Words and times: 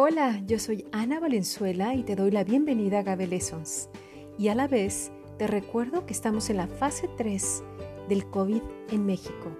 Hola, 0.00 0.40
yo 0.46 0.60
soy 0.60 0.86
Ana 0.92 1.18
Valenzuela 1.18 1.92
y 1.92 2.04
te 2.04 2.14
doy 2.14 2.30
la 2.30 2.44
bienvenida 2.44 3.00
a 3.00 3.02
Gabe 3.02 3.26
Lessons. 3.26 3.90
Y 4.38 4.46
a 4.46 4.54
la 4.54 4.68
vez 4.68 5.10
te 5.38 5.48
recuerdo 5.48 6.06
que 6.06 6.12
estamos 6.12 6.50
en 6.50 6.58
la 6.58 6.68
fase 6.68 7.10
3 7.16 7.64
del 8.08 8.24
COVID 8.30 8.62
en 8.92 9.06
México. 9.06 9.50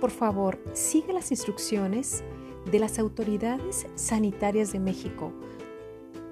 Por 0.00 0.10
favor, 0.10 0.58
sigue 0.72 1.12
las 1.12 1.30
instrucciones 1.30 2.24
de 2.70 2.78
las 2.78 2.98
autoridades 2.98 3.86
sanitarias 3.94 4.72
de 4.72 4.78
México, 4.78 5.30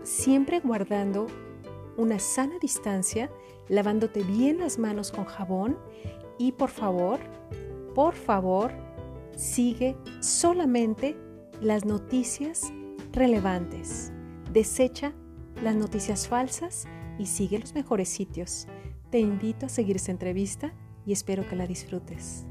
siempre 0.04 0.60
guardando 0.60 1.26
una 1.98 2.18
sana 2.18 2.58
distancia, 2.62 3.30
lavándote 3.68 4.22
bien 4.22 4.60
las 4.60 4.78
manos 4.78 5.12
con 5.12 5.26
jabón 5.26 5.76
y 6.38 6.52
por 6.52 6.70
favor, 6.70 7.20
por 7.94 8.14
favor, 8.14 8.72
sigue 9.36 9.98
solamente 10.20 11.14
las 11.60 11.84
noticias 11.84 12.72
relevantes. 13.12 14.12
Desecha 14.52 15.12
las 15.62 15.74
noticias 15.74 16.28
falsas 16.28 16.86
y 17.18 17.26
sigue 17.26 17.58
los 17.58 17.74
mejores 17.74 18.08
sitios. 18.08 18.66
Te 19.10 19.18
invito 19.18 19.66
a 19.66 19.68
seguir 19.68 19.96
esta 19.96 20.12
entrevista 20.12 20.72
y 21.04 21.12
espero 21.12 21.46
que 21.48 21.56
la 21.56 21.66
disfrutes. 21.66 22.46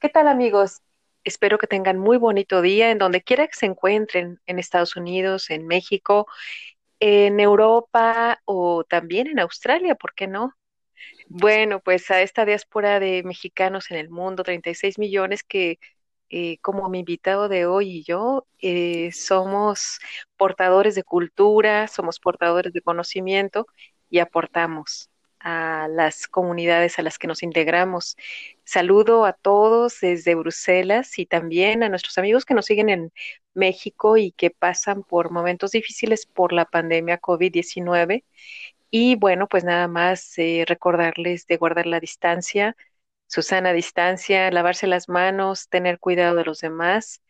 ¿Qué 0.00 0.08
tal 0.10 0.28
amigos? 0.28 0.82
Espero 1.24 1.56
que 1.56 1.66
tengan 1.66 1.98
muy 1.98 2.18
bonito 2.18 2.60
día 2.60 2.90
en 2.90 2.98
donde 2.98 3.22
quiera 3.22 3.46
que 3.46 3.54
se 3.54 3.66
encuentren, 3.66 4.38
en 4.44 4.58
Estados 4.58 4.96
Unidos, 4.96 5.48
en 5.48 5.66
México, 5.66 6.26
en 7.00 7.40
Europa 7.40 8.40
o 8.44 8.84
también 8.84 9.28
en 9.28 9.38
Australia, 9.38 9.94
¿por 9.94 10.14
qué 10.14 10.26
no? 10.26 10.52
Bueno, 11.36 11.80
pues 11.80 12.10
a 12.12 12.22
esta 12.22 12.44
diáspora 12.44 13.00
de 13.00 13.24
mexicanos 13.24 13.90
en 13.90 13.96
el 13.96 14.08
mundo, 14.08 14.44
36 14.44 14.98
millones 15.00 15.42
que 15.42 15.80
eh, 16.30 16.58
como 16.58 16.88
mi 16.88 17.00
invitado 17.00 17.48
de 17.48 17.66
hoy 17.66 17.90
y 17.98 18.04
yo 18.04 18.46
eh, 18.60 19.10
somos 19.12 19.98
portadores 20.36 20.94
de 20.94 21.02
cultura, 21.02 21.88
somos 21.88 22.20
portadores 22.20 22.72
de 22.72 22.82
conocimiento 22.82 23.66
y 24.10 24.20
aportamos 24.20 25.10
a 25.40 25.88
las 25.90 26.28
comunidades 26.28 26.98
a 27.00 27.02
las 27.02 27.18
que 27.18 27.26
nos 27.26 27.42
integramos. 27.42 28.16
Saludo 28.64 29.24
a 29.26 29.32
todos 29.32 29.98
desde 30.00 30.36
Bruselas 30.36 31.18
y 31.18 31.26
también 31.26 31.82
a 31.82 31.88
nuestros 31.88 32.16
amigos 32.16 32.44
que 32.44 32.54
nos 32.54 32.66
siguen 32.66 32.88
en 32.90 33.12
México 33.54 34.16
y 34.16 34.30
que 34.32 34.50
pasan 34.50 35.02
por 35.02 35.30
momentos 35.32 35.72
difíciles 35.72 36.26
por 36.26 36.52
la 36.52 36.64
pandemia 36.64 37.20
COVID-19. 37.20 38.22
Y 38.96 39.16
bueno, 39.16 39.48
pues 39.48 39.64
nada 39.64 39.88
más 39.88 40.38
eh, 40.38 40.64
recordarles 40.68 41.46
de 41.48 41.56
guardar 41.56 41.86
la 41.86 41.98
distancia, 42.00 42.76
su 43.26 43.42
sana 43.42 43.72
distancia, 43.72 44.50
lavarse 44.52 44.86
las 44.86 45.08
manos, 45.08 45.68
tener 45.68 45.98
cuidado 45.98 46.36
de 46.36 46.44
los 46.44 46.60
demás 46.60 47.20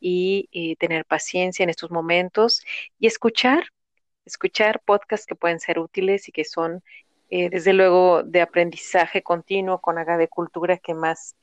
y, 0.00 0.48
y 0.52 0.76
tener 0.76 1.06
paciencia 1.06 1.62
en 1.64 1.70
estos 1.70 1.90
momentos 1.90 2.62
y 2.98 3.06
escuchar, 3.06 3.64
escuchar 4.26 4.82
podcasts 4.84 5.26
que 5.26 5.36
pueden 5.36 5.60
ser 5.60 5.78
útiles 5.78 6.28
y 6.28 6.32
que 6.32 6.44
son 6.44 6.82
eh, 7.30 7.50
desde 7.50 7.72
luego 7.74 8.22
de 8.24 8.42
aprendizaje 8.42 9.22
continuo 9.22 9.80
con 9.80 9.96
de 9.96 10.28
Cultura, 10.28 10.78
que 10.78 10.94
más. 10.94 11.36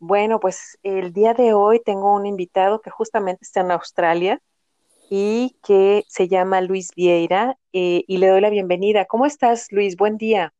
Bueno, 0.00 0.40
pues 0.40 0.78
el 0.82 1.12
día 1.12 1.34
de 1.34 1.54
hoy 1.54 1.80
tengo 1.84 2.14
un 2.14 2.26
invitado 2.26 2.80
que 2.82 2.90
justamente 2.90 3.44
está 3.44 3.60
en 3.60 3.70
Australia 3.72 4.40
y 5.10 5.58
que 5.62 6.06
se 6.08 6.28
llama 6.28 6.62
Luis 6.62 6.92
Vieira 6.94 7.58
eh, 7.74 8.04
y 8.06 8.16
le 8.16 8.28
doy 8.28 8.40
la 8.40 8.48
bienvenida. 8.48 9.04
¿Cómo 9.04 9.26
estás, 9.26 9.70
Luis? 9.70 9.96
Buen 9.96 10.16
día. 10.16 10.54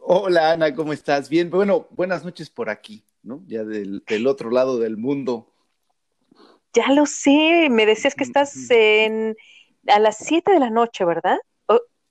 Hola, 0.00 0.52
Ana, 0.52 0.74
¿cómo 0.74 0.92
estás? 0.92 1.28
Bien, 1.28 1.50
bueno, 1.50 1.86
buenas 1.90 2.24
noches 2.24 2.50
por 2.50 2.70
aquí, 2.70 3.04
¿no? 3.22 3.44
Ya 3.46 3.62
del, 3.62 4.02
otro 4.26 4.50
lado 4.50 4.80
del 4.80 4.96
mundo. 4.96 5.52
Ya 6.72 6.90
lo 6.92 7.06
sé, 7.06 7.68
me 7.70 7.86
decías 7.86 8.16
que 8.16 8.24
estás 8.24 8.70
en, 8.70 9.36
a 9.86 10.00
las 10.00 10.16
7 10.18 10.50
de 10.50 10.58
la 10.58 10.70
noche, 10.70 11.04
¿verdad? 11.04 11.38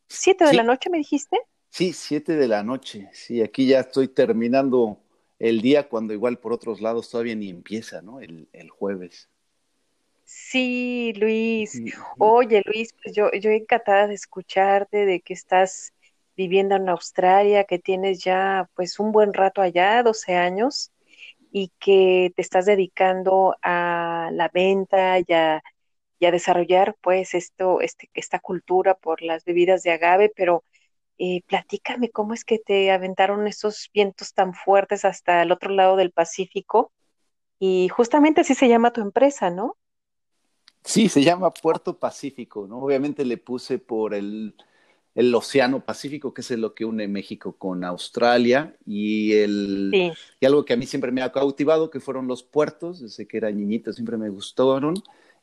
¿Siete 0.10 0.46
de 0.46 0.54
la 0.54 0.64
noche 0.64 0.90
me 0.90 0.98
dijiste? 0.98 1.38
Sí, 1.70 1.94
siete 1.94 2.36
de 2.36 2.48
la 2.48 2.64
noche. 2.64 3.10
Sí, 3.12 3.42
aquí 3.42 3.68
ya 3.68 3.82
estoy 3.82 4.08
terminando 4.08 5.02
el 5.38 5.62
día 5.62 5.90
cuando 5.90 6.14
igual 6.14 6.40
por 6.40 6.54
otros 6.54 6.82
lados 6.82 7.10
todavía 7.10 7.36
ni 7.36 7.50
empieza, 7.50 8.02
¿no? 8.02 8.22
El, 8.22 8.48
jueves. 8.70 9.30
Sí, 10.30 11.14
Luis. 11.16 11.82
Oye, 12.18 12.62
Luis, 12.66 12.94
pues 13.02 13.16
yo, 13.16 13.32
yo 13.32 13.50
encantada 13.52 14.08
de 14.08 14.14
escucharte, 14.16 15.06
de 15.06 15.22
que 15.22 15.34
estás 15.34 15.94
viviendo 16.36 16.76
en 16.76 16.90
Australia, 16.90 17.64
que 17.64 17.80
tienes 17.80 18.24
ya 18.24 18.70
pues 18.76 19.00
un 19.00 19.12
buen 19.14 19.34
rato 19.34 19.62
allá, 19.62 20.04
12 20.04 20.36
años, 20.36 20.92
y 21.52 21.72
que 21.80 22.34
te 22.36 22.42
estás 22.42 22.66
dedicando 22.66 23.56
a 23.64 24.30
la 24.34 24.50
venta 24.50 25.20
y 25.20 25.34
a, 25.34 25.64
y 26.20 26.26
a 26.26 26.32
desarrollar 26.32 26.96
pues 27.02 27.34
esto, 27.36 27.82
este, 27.82 28.10
esta 28.14 28.40
cultura 28.40 28.96
por 28.96 29.22
las 29.22 29.46
bebidas 29.46 29.84
de 29.84 29.92
agave, 29.92 30.32
pero 30.36 30.64
eh, 31.20 31.44
platícame 31.48 32.12
cómo 32.12 32.34
es 32.34 32.46
que 32.46 32.60
te 32.60 32.92
aventaron 32.92 33.48
esos 33.48 33.90
vientos 33.94 34.34
tan 34.34 34.54
fuertes 34.54 35.06
hasta 35.06 35.44
el 35.44 35.52
otro 35.54 35.72
lado 35.72 35.96
del 35.98 36.12
Pacífico. 36.12 36.92
Y 37.60 37.90
justamente 37.90 38.42
así 38.42 38.56
se 38.56 38.70
llama 38.70 38.94
tu 38.94 39.02
empresa, 39.02 39.50
¿no? 39.52 39.78
Sí, 40.88 41.10
se 41.10 41.22
llama 41.22 41.54
Puerto 41.54 42.00
Pacífico, 42.00 42.66
¿no? 42.66 42.80
Obviamente 42.80 43.26
le 43.26 43.36
puse 43.36 43.78
por 43.78 44.14
el, 44.14 44.56
el 45.14 45.36
Océano 45.36 45.84
Pacífico, 45.84 46.34
que 46.34 46.40
es 46.40 46.52
lo 46.52 46.74
que 46.74 46.86
une 46.86 47.10
México 47.10 47.58
con 47.58 47.84
Australia, 47.84 48.74
y, 48.86 49.34
el, 49.34 49.92
y 50.40 50.46
algo 50.46 50.64
que 50.64 50.72
a 50.72 50.78
mí 50.78 50.86
siempre 50.86 51.12
me 51.12 51.22
ha 51.22 51.34
cautivado, 51.34 51.90
que 51.90 52.00
fueron 52.00 52.26
los 52.28 52.42
puertos, 52.42 53.02
desde 53.02 53.28
que 53.28 53.36
era 53.36 53.52
niñito 53.52 53.92
siempre 53.92 54.16
me 54.16 54.30
gustaron, 54.30 54.94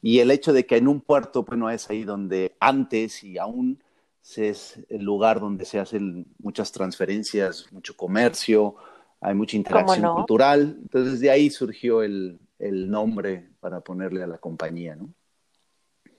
y 0.00 0.21
el 0.21 0.31
hecho 0.31 0.55
de 0.55 0.65
que 0.65 0.78
en 0.78 0.88
un 0.88 1.03
puerto, 1.03 1.43
bueno, 1.43 1.69
es 1.69 1.91
ahí 1.91 2.05
donde 2.05 2.56
antes 2.59 3.22
y 3.22 3.37
aún 3.37 3.82
es 4.22 4.81
el 4.88 5.03
lugar 5.03 5.41
donde 5.41 5.66
se 5.66 5.78
hacen 5.78 6.26
muchas 6.38 6.72
transferencias, 6.72 7.71
mucho 7.71 7.94
comercio, 7.94 8.76
hay 9.21 9.34
mucha 9.34 9.59
interacción 9.59 10.15
cultural. 10.15 10.78
Entonces 10.81 11.21
de 11.21 11.31
ahí 11.31 11.50
surgió 11.50 12.03
el, 12.03 12.38
nombre 12.59 13.50
para 13.61 13.82
ponerle 13.82 14.22
a 14.22 14.26
la 14.26 14.38
compañía, 14.38 14.97
¿no? 14.97 15.12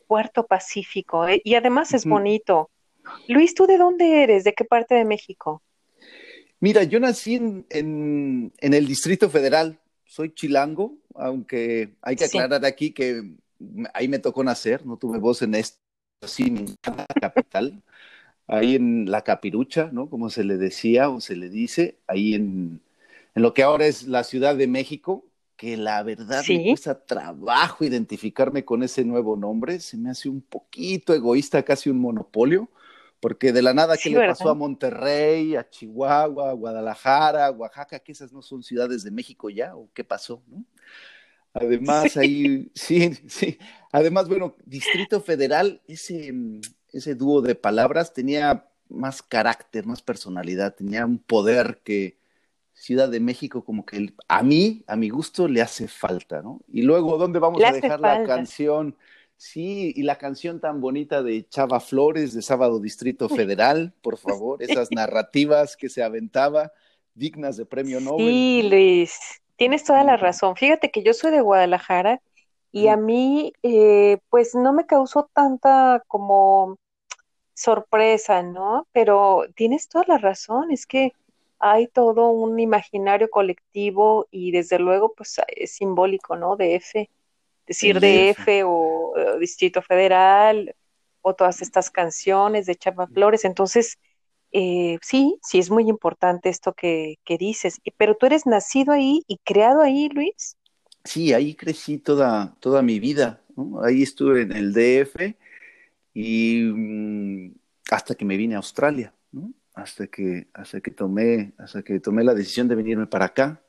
Puerto 0.07 0.45
Pacífico, 0.45 1.27
¿eh? 1.27 1.41
y 1.43 1.55
además 1.55 1.93
es 1.93 2.05
bonito. 2.05 2.69
Luis, 3.27 3.53
¿tú 3.53 3.67
de 3.67 3.77
dónde 3.77 4.23
eres? 4.23 4.43
¿De 4.43 4.53
qué 4.53 4.66
parte 4.66 4.95
de 4.95 5.05
México? 5.05 5.61
Mira, 6.59 6.83
yo 6.83 6.99
nací 6.99 7.35
en, 7.35 8.51
el 8.59 8.88
Distrito 8.88 9.29
Federal, 9.29 9.79
soy 10.05 10.33
chilango, 10.33 10.93
aunque 11.13 11.95
hay 12.01 12.16
que 12.16 12.25
aclarar 12.25 12.66
aquí 12.66 12.91
que 12.91 13.21
ahí 13.93 14.07
me 14.07 14.19
tocó 14.19 14.43
nacer, 14.43 14.85
no 14.85 14.97
tuve 14.97 15.19
voz 15.19 15.41
en 15.41 15.55
esto, 15.55 15.77
sí, 16.25 16.43
en 16.47 16.75
la 16.83 17.05
capital 17.19 17.83
ahí 18.47 18.75
en 18.75 19.09
la 19.09 19.23
capirucha, 19.23 19.89
¿no? 19.91 20.09
Como 20.09 20.29
se 20.29 20.43
le 20.43 20.57
decía 20.57 21.09
o 21.09 21.22
se 21.22 21.35
le 21.35 21.49
dice, 21.49 21.97
ahí 22.07 22.35
en, 22.35 22.81
en 23.33 23.41
lo 23.41 23.53
que 23.53 23.63
ahora 23.63 23.85
es 23.87 24.03
la 24.03 24.23
Ciudad 24.23 24.55
de 24.55 24.67
México, 24.67 25.25
que 25.55 25.77
la 25.77 26.03
verdad 26.03 26.43
me 26.47 26.63
cuesta 26.69 27.05
trabajo 27.05 27.85
identificarme 27.85 28.66
con 28.66 28.83
ese 28.83 29.03
nuevo 29.05 29.35
nombre, 29.35 29.79
se 29.79 29.97
me 29.97 30.09
hace 30.09 30.29
un 30.29 30.41
poquito 30.41 31.13
egoísta, 31.13 31.63
casi 31.63 31.89
un 31.89 31.99
monopolio, 31.99 32.69
porque 33.19 33.53
de 33.53 33.61
la 33.61 33.73
nada, 33.73 33.97
¿qué 33.97 34.09
le 34.09 34.27
pasó 34.27 34.49
a 34.49 34.53
Monterrey, 34.53 35.55
a 35.55 35.69
Chihuahua, 35.69 36.49
a 36.49 36.53
Guadalajara, 36.53 37.47
a 37.47 37.51
Oaxaca, 37.51 37.99
que 37.99 38.11
esas 38.11 38.31
no 38.33 38.41
son 38.41 38.63
ciudades 38.63 39.03
de 39.03 39.11
México 39.11 39.49
ya, 39.49 39.75
o 39.75 39.89
qué 39.93 40.03
pasó, 40.03 40.43
¿no? 40.47 40.63
Además, 41.53 42.17
ahí, 42.17 42.69
sí, 42.75 43.11
sí. 43.27 43.57
Además, 43.91 44.27
bueno, 44.27 44.55
Distrito 44.66 45.22
Federal, 45.22 45.81
ese, 45.87 46.33
ese 46.91 47.16
dúo 47.16 47.41
de 47.41 47.55
palabras 47.55 48.13
tenía 48.13 48.67
más 48.90 49.22
carácter, 49.22 49.85
más 49.85 50.02
personalidad, 50.02 50.75
tenía 50.75 51.05
un 51.05 51.17
poder 51.17 51.81
que 51.84 52.17
Ciudad 52.75 53.07
de 53.07 53.22
México 53.22 53.63
como 53.63 53.85
que 53.85 54.13
a 54.27 54.43
mí, 54.43 54.83
a 54.85 54.97
mi 54.97 55.09
gusto, 55.09 55.47
le 55.47 55.61
hace 55.61 55.87
falta, 55.87 56.41
¿no? 56.41 56.59
Y 56.67 56.81
luego, 56.81 57.17
¿dónde 57.17 57.39
vamos 57.39 57.63
a 57.63 57.72
dejar 57.72 58.01
la 58.01 58.23
canción? 58.25 58.97
Sí, 59.37 59.93
y 59.95 60.03
la 60.03 60.17
canción 60.17 60.59
tan 60.59 60.81
bonita 60.81 61.23
de 61.23 61.47
Chava 61.47 61.79
Flores 61.79 62.33
de 62.33 62.41
Sábado 62.41 62.79
Distrito 62.81 63.29
Federal, 63.29 63.93
por 64.01 64.17
favor, 64.17 64.61
esas 64.61 64.91
narrativas 64.91 65.77
que 65.77 65.87
se 65.87 66.03
aventaba, 66.03 66.73
dignas 67.13 67.55
de 67.55 67.66
premio 67.66 68.01
Nobel. 68.01 68.27
Sí, 68.27 68.67
Luis, 68.69 69.41
tienes 69.55 69.85
toda 69.85 70.03
la 70.03 70.17
razón. 70.17 70.57
Fíjate 70.57 70.91
que 70.91 71.01
yo 71.01 71.13
soy 71.13 71.31
de 71.31 71.41
Guadalajara 71.41 72.21
y 72.73 72.89
a 72.89 72.97
mí, 72.97 73.53
eh, 73.63 74.17
pues 74.29 74.53
no 74.53 74.73
me 74.73 74.85
causó 74.85 75.29
tanta 75.33 76.03
como 76.07 76.78
sorpresa, 77.53 78.43
¿no? 78.43 78.85
Pero 78.91 79.45
tienes 79.55 79.87
toda 79.87 80.03
la 80.09 80.17
razón, 80.17 80.71
es 80.71 80.85
que 80.85 81.13
hay 81.59 81.87
todo 81.87 82.29
un 82.29 82.59
imaginario 82.59 83.29
colectivo 83.29 84.28
y 84.31 84.52
desde 84.52 84.79
luego 84.79 85.13
pues 85.16 85.40
es 85.47 85.72
simbólico, 85.72 86.35
¿no? 86.35 86.55
DF, 86.55 87.09
decir 87.66 87.99
DF 87.99 88.63
o, 88.66 89.13
Distrito 89.40 89.81
Federal 89.81 90.75
o 91.22 91.34
todas 91.34 91.61
estas 91.61 91.90
canciones 91.90 92.66
de 92.66 92.75
Chapa 92.75 93.07
Flores, 93.07 93.46
entonces 93.46 93.97
eh, 94.52 94.99
sí, 95.02 95.40
sí 95.41 95.59
es 95.59 95.69
muy 95.69 95.90
importante 95.90 96.49
esto 96.49 96.73
que, 96.73 97.17
que 97.25 97.37
dices, 97.37 97.81
pero 97.97 98.16
tú 98.16 98.25
eres 98.25 98.46
nacido 98.46 98.93
ahí 98.93 99.23
y 99.28 99.37
creado 99.40 99.81
ahí, 99.81 100.09
Luis. 100.09 100.57
Sí, 101.03 101.34
ahí 101.34 101.55
crecí 101.55 101.97
toda, 101.97 102.55
toda 102.59 102.81
mi 102.81 102.99
vida, 102.99 103.41
Ahí 103.84 104.03
estuve 104.03 104.41
en 104.41 104.52
el 104.52 104.73
DF 104.73 105.35
y 106.13 106.61
mm, 106.63 107.55
hasta 107.90 108.16
que 108.16 108.25
me 108.25 108.37
vine 108.37 108.55
a 108.55 108.57
Australia, 108.57 109.13
Hasta 109.75 110.07
que, 110.07 110.47
hasta 110.53 110.79
que 110.79 110.91
tomé, 110.91 111.53
hasta 111.57 111.83
que 111.83 111.99
tomé 111.99 112.23
la 112.23 112.33
decisión 112.33 112.67
de 112.67 112.75
venirme 112.75 113.07
para 113.07 113.25
acá. 113.25 113.61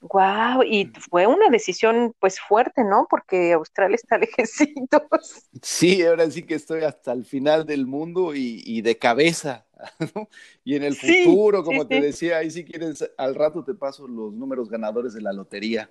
Wow, 0.00 0.62
y 0.62 0.92
fue 1.10 1.26
una 1.26 1.48
decisión 1.48 2.14
pues 2.20 2.38
fuerte, 2.38 2.84
¿no? 2.84 3.06
Porque 3.08 3.52
Australia 3.54 3.96
está 3.96 4.18
lejecitos. 4.18 5.48
Sí, 5.62 6.02
ahora 6.04 6.30
sí 6.30 6.42
que 6.42 6.54
estoy 6.54 6.82
hasta 6.82 7.12
el 7.12 7.24
final 7.24 7.66
del 7.66 7.86
mundo 7.86 8.32
y, 8.34 8.80
de 8.82 8.98
cabeza, 8.98 9.66
¿no? 10.14 10.28
Y 10.64 10.76
en 10.76 10.84
el 10.84 10.96
futuro, 10.96 11.64
como 11.64 11.86
te 11.86 12.00
decía, 12.00 12.38
ahí 12.38 12.50
si 12.50 12.64
quieres, 12.64 13.10
al 13.16 13.34
rato 13.34 13.64
te 13.64 13.74
paso 13.74 14.06
los 14.06 14.32
números 14.32 14.68
ganadores 14.68 15.14
de 15.14 15.22
la 15.22 15.32
lotería. 15.32 15.90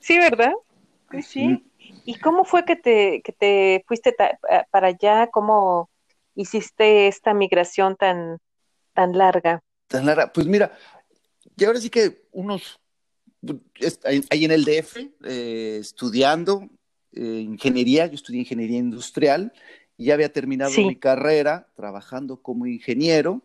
Sí, 0.00 0.18
¿verdad? 0.18 0.52
Sí, 1.10 1.22
sí. 1.22 1.64
¿Y 2.04 2.18
cómo 2.18 2.44
fue 2.44 2.64
que 2.64 2.76
te, 2.76 3.22
que 3.22 3.32
te 3.32 3.84
fuiste 3.86 4.14
para 4.70 4.88
allá? 4.88 5.28
¿Cómo 5.28 5.90
hiciste 6.34 7.08
esta 7.08 7.34
migración 7.34 7.96
tan, 7.96 8.38
tan 8.94 9.16
larga? 9.16 9.62
Tan 9.88 10.06
larga. 10.06 10.32
Pues 10.32 10.46
mira, 10.46 10.72
y 11.56 11.64
ahora 11.64 11.80
sí 11.80 11.90
que 11.90 12.26
unos, 12.32 12.80
ahí 14.30 14.44
en 14.44 14.50
el 14.50 14.64
DF, 14.64 14.96
eh, 15.24 15.78
estudiando 15.80 16.68
eh, 17.12 17.40
ingeniería, 17.44 18.06
yo 18.06 18.14
estudié 18.14 18.40
ingeniería 18.40 18.78
industrial, 18.78 19.52
y 19.96 20.06
ya 20.06 20.14
había 20.14 20.32
terminado 20.32 20.72
mi 20.76 20.96
carrera 20.96 21.68
trabajando 21.74 22.38
como 22.42 22.66
ingeniero. 22.66 23.42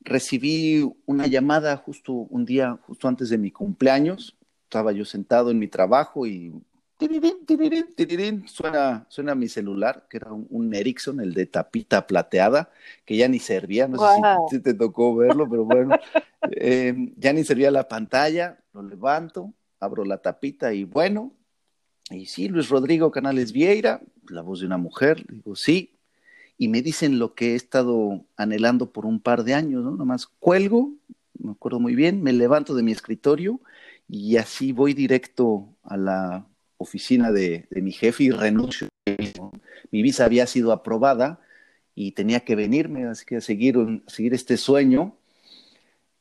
Recibí 0.00 0.88
una 1.06 1.26
llamada 1.26 1.76
justo 1.76 2.12
un 2.12 2.44
día, 2.44 2.78
justo 2.82 3.08
antes 3.08 3.30
de 3.30 3.38
mi 3.38 3.50
cumpleaños. 3.50 4.36
Estaba 4.64 4.92
yo 4.92 5.04
sentado 5.04 5.50
en 5.50 5.58
mi 5.58 5.66
trabajo 5.66 6.26
y 6.26 6.52
suena, 8.48 9.06
suena 9.08 9.34
mi 9.36 9.48
celular, 9.48 10.06
que 10.10 10.16
era 10.16 10.32
un, 10.32 10.74
Ericsson, 10.74 11.20
el 11.20 11.32
de 11.32 11.46
tapita 11.46 12.06
plateada, 12.06 12.70
que 13.04 13.16
ya 13.16 13.28
ni 13.28 13.38
servía, 13.38 13.86
no 13.86 13.98
sé 13.98 14.20
si, 14.50 14.60
te 14.60 14.74
tocó 14.74 15.14
verlo, 15.14 15.48
pero 15.48 15.64
bueno, 15.64 15.96
eh, 16.50 17.12
ya 17.16 17.32
ni 17.32 17.44
servía 17.44 17.70
la 17.70 17.86
pantalla, 17.86 18.58
lo 18.72 18.82
levanto, 18.82 19.54
abro 19.78 20.04
la 20.04 20.18
tapita 20.18 20.74
y 20.74 20.82
bueno, 20.82 21.32
y 22.10 22.26
sí, 22.26 22.48
Luis 22.48 22.68
Rodrigo 22.68 23.12
Canales 23.12 23.52
Vieira, 23.52 24.00
la 24.28 24.42
voz 24.42 24.60
de 24.60 24.66
una 24.66 24.78
mujer, 24.78 25.24
digo 25.28 25.54
sí, 25.54 25.94
y 26.56 26.66
me 26.66 26.82
dicen 26.82 27.20
lo 27.20 27.34
que 27.34 27.52
he 27.52 27.54
estado 27.54 28.24
anhelando 28.36 28.90
por 28.90 29.06
un 29.06 29.20
par 29.20 29.44
de 29.44 29.54
años, 29.54 29.84
¿no? 29.84 29.92
Nomás 29.92 30.26
cuelgo, 30.26 30.92
me 31.38 31.52
acuerdo 31.52 31.78
muy 31.78 31.94
bien, 31.94 32.24
me 32.24 32.32
levanto 32.32 32.74
de 32.74 32.82
mi 32.82 32.90
escritorio 32.90 33.60
y 34.08 34.36
así 34.36 34.72
voy 34.72 34.94
directo 34.94 35.68
a 35.84 35.96
la 35.96 36.47
oficina 36.78 37.30
de, 37.30 37.66
mi 37.70 37.92
jefe 37.92 38.24
y 38.24 38.30
renuncio. 38.30 38.88
Mi 39.90 40.02
visa 40.02 40.24
había 40.24 40.46
sido 40.46 40.72
aprobada 40.72 41.40
y 41.94 42.12
tenía 42.12 42.40
que 42.40 42.56
venirme, 42.56 43.06
así 43.06 43.24
que 43.24 43.36
a 43.36 43.40
seguir, 43.40 43.76
seguir 44.06 44.34
este 44.34 44.56
sueño 44.56 45.16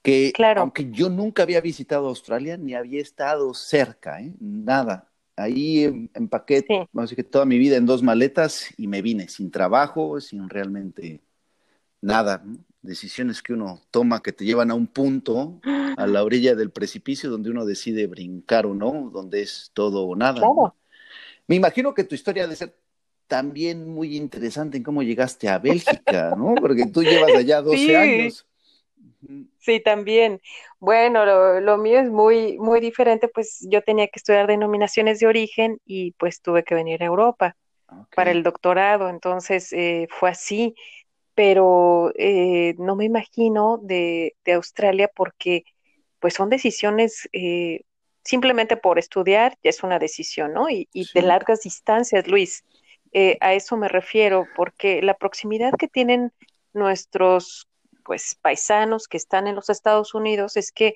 que 0.02 0.32
aunque 0.56 0.90
yo 0.92 1.10
nunca 1.10 1.44
había 1.44 1.60
visitado 1.60 2.08
Australia 2.08 2.56
ni 2.56 2.74
había 2.74 3.02
estado 3.02 3.54
cerca, 3.54 4.22
¿eh? 4.22 4.34
nada. 4.40 5.12
Ahí 5.36 6.10
empaqué 6.14 6.66
así 6.96 7.16
que 7.16 7.24
toda 7.24 7.46
mi 7.46 7.60
vida 7.60 7.78
en 7.78 7.86
dos 7.86 8.02
maletas 8.02 8.74
y 8.78 8.88
me 8.88 9.02
vine 9.02 9.28
sin 9.28 9.52
trabajo, 9.52 10.20
sin 10.20 10.50
realmente 10.50 11.22
nada 12.02 12.44
decisiones 12.82 13.42
que 13.42 13.54
uno 13.54 13.82
toma 13.92 14.22
que 14.22 14.32
te 14.32 14.46
llevan 14.46 14.72
a 14.72 14.76
un 14.76 14.88
punto, 14.88 15.60
a 15.98 16.08
la 16.08 16.24
orilla 16.24 16.56
del 16.56 16.72
precipicio 16.72 17.30
donde 17.30 17.50
uno 17.50 17.66
decide 17.66 18.08
brincar 18.08 18.66
o 18.66 18.74
no, 18.74 19.10
donde 19.12 19.42
es 19.42 19.72
todo 19.74 20.04
o 20.04 20.16
nada. 20.16 20.42
Me 21.48 21.56
imagino 21.56 21.94
que 21.94 22.04
tu 22.04 22.16
historia 22.16 22.44
debe 22.44 22.56
ser 22.56 22.76
también 23.28 23.90
muy 23.90 24.16
interesante 24.16 24.78
en 24.78 24.84
cómo 24.84 25.04
llegaste 25.04 25.50
a 25.50 25.60
Bélgica, 25.60 26.34
¿no? 26.38 26.56
Porque 26.62 26.86
tú 26.88 27.04
llevas 27.04 27.36
allá 27.36 27.62
12 27.62 27.98
años. 27.98 28.48
Sí, 29.60 29.80
también. 29.82 30.42
Bueno, 30.80 31.60
lo, 31.60 31.78
mío 31.78 32.00
es 32.00 32.10
muy, 32.10 32.58
muy 32.58 32.80
diferente, 32.80 33.28
pues 33.28 33.66
yo 33.70 33.82
tenía 33.82 34.08
que 34.08 34.18
estudiar 34.20 34.48
denominaciones 34.48 35.20
de 35.20 35.28
origen 35.28 35.80
y 35.86 36.12
pues 36.14 36.42
tuve 36.42 36.64
que 36.64 36.76
venir 36.76 37.04
a 37.04 37.08
Europa 37.08 37.58
para 38.16 38.32
el 38.32 38.44
doctorado, 38.44 39.10
entonces 39.10 39.72
eh, 39.72 40.08
fue 40.10 40.30
así 40.30 40.76
pero 41.38 42.12
eh, 42.16 42.74
no 42.80 42.96
me 42.96 43.06
imagino 43.06 43.78
de, 43.84 44.34
Australia 44.56 45.08
porque 45.16 45.66
pues 46.20 46.34
son 46.34 46.50
decisiones 46.50 47.30
eh, 47.32 47.82
simplemente 48.24 48.76
por 48.76 48.98
estudiar, 48.98 49.56
ya 49.64 49.70
es 49.70 49.84
una 49.84 50.00
decisión, 50.00 50.54
¿no? 50.54 50.68
Y, 50.68 50.90
de 51.14 51.22
largas 51.22 51.62
distancias, 51.62 52.28
Luis, 52.28 52.66
eh, 53.14 53.38
a 53.40 53.54
eso 53.54 53.78
me 53.78 53.88
refiero, 53.88 54.48
porque 54.56 55.04
la 55.04 55.14
proximidad 55.14 55.74
que 55.78 55.88
tienen 55.88 56.32
nuestros 56.74 57.68
pues 58.04 58.34
paisanos 58.42 59.08
que 59.08 59.18
están 59.18 59.46
en 59.46 59.54
los 59.54 59.70
Estados 59.70 60.16
Unidos 60.16 60.58
es 60.58 60.72
que 60.72 60.96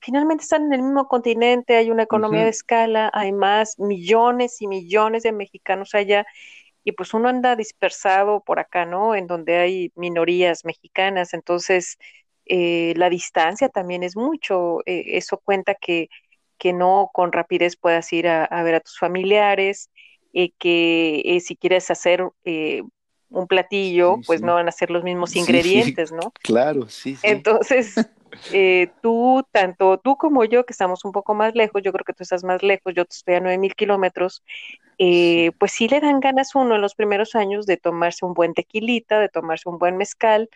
finalmente 0.00 0.44
están 0.44 0.62
en 0.62 0.72
el 0.72 0.82
mismo 0.82 1.06
continente, 1.06 1.76
hay 1.76 1.90
una 1.90 2.04
economía 2.04 2.44
de 2.44 2.48
escala, 2.48 3.10
hay 3.12 3.32
más 3.32 3.78
millones 3.78 4.62
y 4.62 4.68
millones 4.68 5.22
de 5.22 5.32
mexicanos 5.32 5.94
allá 5.94 6.24
y 6.84 6.92
pues 6.92 7.14
uno 7.14 7.28
anda 7.28 7.56
dispersado 7.56 8.42
por 8.44 8.58
acá, 8.58 8.86
¿no? 8.86 9.14
En 9.14 9.26
donde 9.26 9.58
hay 9.58 9.92
minorías 9.94 10.64
mexicanas, 10.64 11.34
entonces 11.34 11.98
eh, 12.46 12.94
la 12.96 13.10
distancia 13.10 13.68
también 13.68 14.02
es 14.02 14.16
mucho, 14.16 14.80
eh, 14.86 15.16
eso 15.18 15.38
cuenta 15.38 15.74
que, 15.74 16.08
que 16.58 16.72
no 16.72 17.10
con 17.12 17.32
rapidez 17.32 17.76
puedas 17.76 18.12
ir 18.12 18.28
a, 18.28 18.62
ver 18.62 18.76
a 18.76 18.80
tus 18.80 18.98
familiares, 18.98 19.90
eh, 20.32 20.52
que 20.58 21.38
si 21.44 21.56
quieres 21.56 21.90
hacer 21.90 22.28
un 23.32 23.46
platillo, 23.46 24.18
pues 24.26 24.42
no 24.42 24.54
van 24.54 24.68
a 24.68 24.72
ser 24.72 24.90
los 24.90 25.02
mismos 25.02 25.36
ingredientes, 25.36 26.12
¿no? 26.12 26.32
Claro, 26.42 26.88
sí. 26.88 27.16
Entonces, 27.22 27.94
tú, 29.02 29.44
tanto 29.50 29.98
tú 29.98 30.16
como 30.16 30.44
yo, 30.44 30.64
que 30.64 30.72
estamos 30.72 31.04
un 31.04 31.12
poco 31.12 31.34
más 31.34 31.54
lejos, 31.54 31.82
yo 31.82 31.92
creo 31.92 32.04
que 32.04 32.12
tú 32.12 32.22
estás 32.22 32.44
más 32.44 32.62
lejos, 32.62 32.94
yo 32.94 33.04
estoy 33.08 33.34
a 33.34 33.40
nueve 33.40 33.58
mil 33.58 33.74
kilómetros, 33.74 34.42
eh, 34.98 35.52
pues 35.58 35.72
sí 35.72 35.88
le 35.88 36.00
dan 36.00 36.20
ganas 36.20 36.54
uno 36.54 36.76
en 36.76 36.80
los 36.80 36.94
primeros 36.94 37.34
años 37.34 37.66
de 37.66 37.76
tomarse 37.76 38.24
un 38.24 38.34
buen 38.34 38.54
tequilita, 38.54 39.20
de 39.20 39.28
tomarse 39.28 39.68
un 39.68 39.78
buen 39.78 39.96
mezcal, 39.96 40.48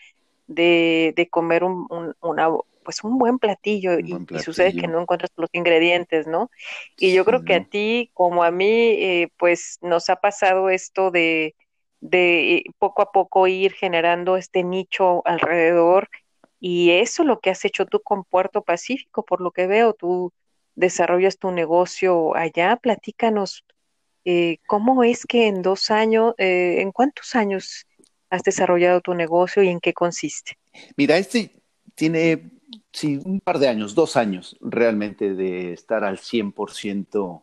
de, 0.46 1.12
de 1.16 1.28
comer 1.28 1.64
un, 1.64 1.86
una, 2.20 2.48
pues 2.84 3.02
un 3.02 3.18
buen 3.18 3.38
platillo, 3.38 3.98
y, 3.98 4.16
sucede 4.38 4.72
que 4.76 4.86
no 4.86 5.00
encuentras 5.00 5.32
los 5.36 5.50
ingredientes, 5.52 6.26
¿no? 6.28 6.50
Y 6.96 7.12
yo 7.12 7.24
creo 7.24 7.44
que 7.44 7.54
a 7.54 7.64
ti, 7.64 8.10
como 8.14 8.44
a 8.44 8.52
mí, 8.52 8.70
eh, 8.70 9.28
pues 9.36 9.78
nos 9.80 10.08
ha 10.08 10.16
pasado 10.16 10.70
esto 10.70 11.10
de, 11.10 11.56
de 12.10 12.64
poco 12.78 13.02
a 13.02 13.12
poco 13.12 13.46
ir 13.46 13.72
generando 13.72 14.36
este 14.36 14.62
nicho 14.62 15.26
alrededor 15.26 16.08
y 16.60 16.90
eso 16.90 17.22
es 17.22 17.26
lo 17.28 17.40
que 17.40 17.50
has 17.50 17.64
hecho 17.64 17.86
tú 17.86 18.00
con 18.00 18.24
Puerto 18.24 18.62
Pacífico, 18.62 19.24
por 19.24 19.40
lo 19.40 19.50
que 19.50 19.66
veo, 19.66 19.92
tú 19.92 20.32
desarrollas 20.74 21.38
tu 21.38 21.50
negocio 21.50 22.34
allá, 22.36 22.76
platícanos 22.76 23.64
eh, 24.28 24.58
¿cómo 24.66 25.04
es 25.04 25.24
que 25.24 25.46
en 25.46 25.62
dos 25.62 25.92
años, 25.92 26.34
eh, 26.38 26.80
en 26.80 26.90
cuántos 26.90 27.36
años 27.36 27.86
has 28.28 28.42
desarrollado 28.42 29.00
tu 29.00 29.14
negocio 29.14 29.62
y 29.62 29.68
en 29.68 29.78
qué 29.78 29.92
consiste? 29.92 30.58
Mira, 30.96 31.16
este 31.16 31.52
tiene 31.94 32.50
sí, 32.92 33.20
un 33.24 33.38
par 33.38 33.60
de 33.60 33.68
años, 33.68 33.94
dos 33.94 34.16
años 34.16 34.56
realmente 34.60 35.34
de 35.34 35.72
estar 35.72 36.02
al 36.02 36.18
100% 36.18 37.42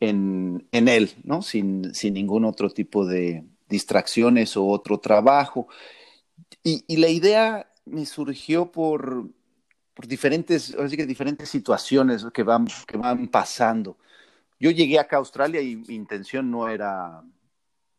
en, 0.00 0.66
en 0.72 0.88
él, 0.88 1.12
¿no? 1.22 1.42
Sin, 1.42 1.94
sin 1.94 2.14
ningún 2.14 2.44
otro 2.44 2.70
tipo 2.70 3.06
de 3.06 3.44
distracciones 3.70 4.56
o 4.56 4.66
otro 4.66 4.98
trabajo. 4.98 5.68
Y, 6.62 6.84
y 6.86 6.96
la 6.98 7.08
idea 7.08 7.72
me 7.86 8.04
surgió 8.04 8.70
por, 8.70 9.28
por 9.94 10.06
diferentes, 10.06 10.74
así 10.74 10.96
que 10.96 11.06
diferentes 11.06 11.48
situaciones 11.48 12.26
que 12.32 12.42
van, 12.42 12.66
que 12.86 12.96
van 12.96 13.28
pasando. 13.28 13.98
Yo 14.58 14.70
llegué 14.70 14.98
acá 14.98 15.16
a 15.16 15.20
Australia 15.20 15.60
y 15.60 15.76
mi 15.76 15.94
intención 15.94 16.50
no 16.50 16.68
era 16.68 17.22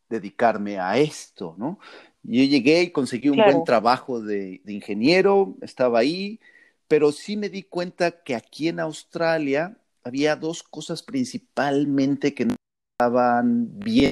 dedicarme 0.10 0.80
a 0.80 0.98
esto, 0.98 1.56
¿no? 1.58 1.80
Yo 2.24 2.44
llegué 2.44 2.84
y 2.84 2.92
conseguí 2.92 3.30
un 3.30 3.38
buen 3.38 3.64
trabajo 3.64 4.22
de, 4.22 4.62
ingeniero, 4.68 5.56
estaba 5.62 6.00
ahí, 6.00 6.40
pero 6.88 7.12
sí 7.12 7.36
me 7.36 7.50
di 7.50 7.64
cuenta 7.64 8.24
que 8.24 8.36
aquí 8.36 8.68
en 8.68 8.80
Australia 8.80 9.76
había 10.04 10.36
dos 10.36 10.62
cosas 10.62 11.02
principalmente 11.02 12.36
que 12.36 12.46
no 12.46 12.56
estaban 12.94 13.80
bien 13.80 14.12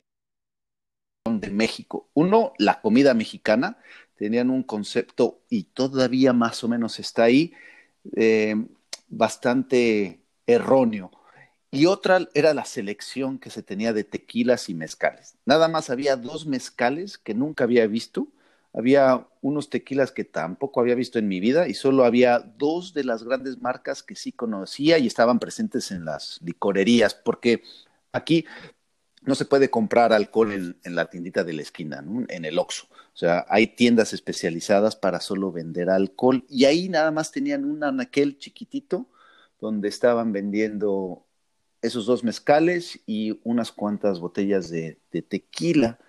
de 1.25 1.49
México. 1.49 2.09
Uno, 2.13 2.53
la 2.57 2.81
comida 2.81 3.13
mexicana. 3.13 3.77
Tenían 4.15 4.49
un 4.49 4.63
concepto, 4.63 5.41
y 5.49 5.63
todavía 5.63 6.33
más 6.33 6.63
o 6.63 6.67
menos 6.67 6.99
está 6.99 7.23
ahí, 7.23 7.53
eh, 8.15 8.55
bastante 9.07 10.19
erróneo 10.45 11.11
y 11.71 11.85
otra 11.85 12.27
era 12.33 12.53
la 12.53 12.65
selección 12.65 13.37
que 13.37 13.49
se 13.49 13.61
tenía 13.61 13.93
de 13.93 14.03
tequilas 14.03 14.69
y 14.69 14.73
mezcales. 14.73 15.35
Nada 15.45 15.67
más 15.67 15.89
había 15.89 16.15
dos 16.15 16.47
mezcales 16.47 17.17
que 17.17 17.35
nunca 17.35 17.65
había 17.65 17.85
visto, 17.85 18.27
había 18.73 19.27
unos 19.41 19.69
tequilas 19.69 20.11
que 20.11 20.23
tampoco 20.25 20.79
había 20.79 20.95
visto 20.95 21.19
en 21.19 21.27
mi 21.27 21.39
vida 21.39 21.67
y 21.67 21.75
solo 21.75 22.05
había 22.05 22.39
dos 22.39 22.93
de 22.93 23.03
las 23.03 23.23
grandes 23.23 23.61
marcas 23.61 24.01
que 24.03 24.15
sí 24.15 24.31
conocía 24.31 24.97
y 24.97 25.07
estaban 25.07 25.39
presentes 25.39 25.91
en 25.91 26.05
las 26.05 26.39
licorerías, 26.43 27.13
porque 27.13 27.61
aquí 28.11 28.45
no 29.21 29.35
se 29.35 29.45
puede 29.45 29.69
comprar 29.69 30.13
alcohol 30.13 30.77
en, 30.83 30.95
la 30.95 31.09
tiendita 31.09 31.43
de 31.43 31.53
la 31.53 31.61
esquina, 31.61 32.03
en 32.29 32.45
el 32.45 32.57
Oxxo. 32.57 32.87
O 32.91 33.17
sea, 33.17 33.45
hay 33.49 33.67
tiendas 33.67 34.13
especializadas 34.13 34.95
para 34.95 35.19
solo 35.19 35.51
vender 35.51 35.89
alcohol 35.89 36.45
y 36.49 36.65
ahí 36.65 36.89
nada 36.89 37.11
más 37.11 37.31
tenían 37.31 37.65
un 37.65 37.83
anaquel 37.83 38.37
chiquitito 38.37 39.07
donde 39.59 39.89
estaban 39.89 40.31
vendiendo 40.31 41.25
esos 41.81 42.05
dos 42.05 42.23
mezcales 42.23 42.99
y 43.05 43.39
unas 43.43 43.71
cuantas 43.71 44.19
botellas 44.19 44.69
de 44.69 44.97
tequila. 45.27 45.99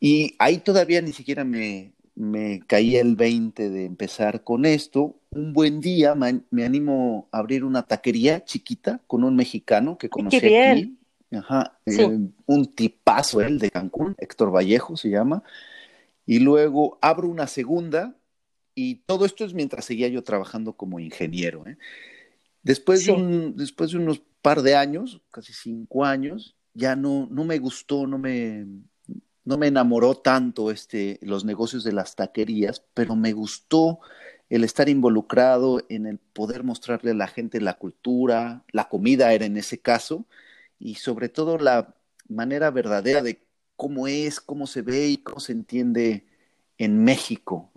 Y 0.00 0.34
ahí 0.38 0.58
todavía 0.58 1.00
ni 1.00 1.12
siquiera 1.12 1.44
me, 1.44 1.94
me 2.14 2.60
caía 2.66 3.00
el 3.00 3.16
20 3.16 3.70
de 3.70 3.84
empezar 3.84 4.44
con 4.44 4.64
esto. 4.64 5.16
Un 5.30 5.52
buen 5.52 5.80
día 5.80 6.14
me, 6.14 6.64
animo 6.64 7.28
a 7.32 7.38
abrir 7.38 7.64
una 7.64 7.82
taquería 7.82 8.44
chiquita 8.44 9.00
con 9.06 9.24
un 9.24 9.34
mexicano 9.34 9.98
que 9.98 10.08
conocí 10.08 10.36
aquí. 10.36 10.96
Ajá, 11.34 11.78
eh, 11.86 12.18
un 12.46 12.74
tipazo 12.74 13.40
él 13.40 13.58
de 13.58 13.70
Cancún, 13.70 14.14
Héctor 14.18 14.54
Vallejo 14.54 14.96
se 14.96 15.10
llama. 15.10 15.42
Y 16.26 16.38
luego 16.38 16.98
abro 17.02 17.28
una 17.28 17.46
segunda 17.46 18.16
y 18.74 18.96
todo 19.06 19.24
esto 19.24 19.44
es 19.44 19.54
mientras 19.54 19.84
seguía 19.84 20.08
yo 20.08 20.22
trabajando 20.22 20.74
como 20.74 20.98
ingeniero. 20.98 21.66
¿eh? 21.66 21.76
Después, 22.62 23.04
de 23.06 23.12
un, 23.12 23.56
después 23.56 23.92
de 23.92 23.98
unos 23.98 24.22
par 24.42 24.62
de 24.62 24.74
años, 24.74 25.20
casi 25.30 25.52
cinco 25.52 26.04
años, 26.04 26.56
ya 26.72 26.96
no, 26.96 27.28
no 27.30 27.44
me 27.44 27.58
gustó, 27.58 28.06
no 28.06 28.18
me, 28.18 28.66
no 29.44 29.58
me 29.58 29.68
enamoró 29.68 30.16
tanto 30.16 30.70
este, 30.70 31.18
los 31.22 31.44
negocios 31.44 31.84
de 31.84 31.92
las 31.92 32.16
taquerías, 32.16 32.82
pero 32.94 33.14
me 33.16 33.32
gustó 33.32 34.00
el 34.50 34.64
estar 34.64 34.88
involucrado 34.88 35.82
en 35.88 36.06
el 36.06 36.18
poder 36.18 36.64
mostrarle 36.64 37.12
a 37.12 37.14
la 37.14 37.26
gente 37.26 37.60
la 37.60 37.74
cultura, 37.74 38.64
la 38.72 38.88
comida 38.88 39.32
era 39.32 39.46
en 39.46 39.56
ese 39.56 39.78
caso, 39.78 40.26
y 40.84 40.94
sobre 40.96 41.28
todo 41.28 41.58
la 41.58 41.96
manera 42.28 42.70
verdadera 42.70 43.22
de 43.22 43.40
cómo 43.74 44.06
es, 44.06 44.38
cómo 44.38 44.68
se 44.68 44.82
ve 44.82 45.08
y 45.08 45.16
cómo 45.16 45.40
se 45.40 45.50
entiende 45.50 46.24
en 46.78 47.02
México. 47.02 47.72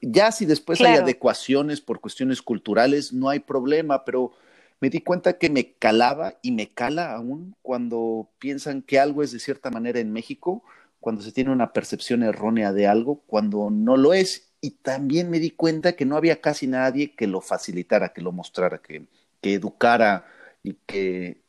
Ya 0.00 0.32
si 0.32 0.46
después 0.46 0.80
hay 0.80 0.96
adecuaciones 0.96 1.82
por 1.82 2.00
cuestiones 2.00 2.40
culturales, 2.40 3.12
no 3.12 3.28
hay 3.28 3.40
problema, 3.40 4.06
pero 4.06 4.32
me 4.80 4.88
di 4.88 5.00
cuenta 5.00 5.34
que 5.34 5.50
me 5.50 5.74
calaba 5.74 6.38
y 6.40 6.52
me 6.52 6.72
cala 6.72 7.12
aún 7.14 7.54
cuando 7.60 8.30
piensan 8.38 8.80
que 8.80 8.98
algo 8.98 9.22
es 9.22 9.32
de 9.32 9.40
cierta 9.40 9.70
manera 9.70 10.00
en 10.00 10.10
México 10.10 10.62
cuando 11.02 11.20
se 11.22 11.32
tiene 11.32 11.50
una 11.50 11.72
percepción 11.72 12.22
errónea 12.22 12.72
de 12.72 12.86
algo, 12.86 13.22
cuando 13.26 13.70
no 13.70 13.96
lo 13.96 14.14
es. 14.14 14.52
Y 14.60 14.70
también 14.70 15.30
me 15.30 15.40
di 15.40 15.50
cuenta 15.50 15.94
que 15.94 16.04
no 16.04 16.16
había 16.16 16.40
casi 16.40 16.68
nadie 16.68 17.16
que 17.16 17.26
lo 17.26 17.40
facilitara, 17.40 18.12
que 18.12 18.22
lo 18.22 18.30
mostrara, 18.30 18.80
que, 18.80 19.08
educara 19.42 20.24
y 20.62 20.74
que 20.86 21.41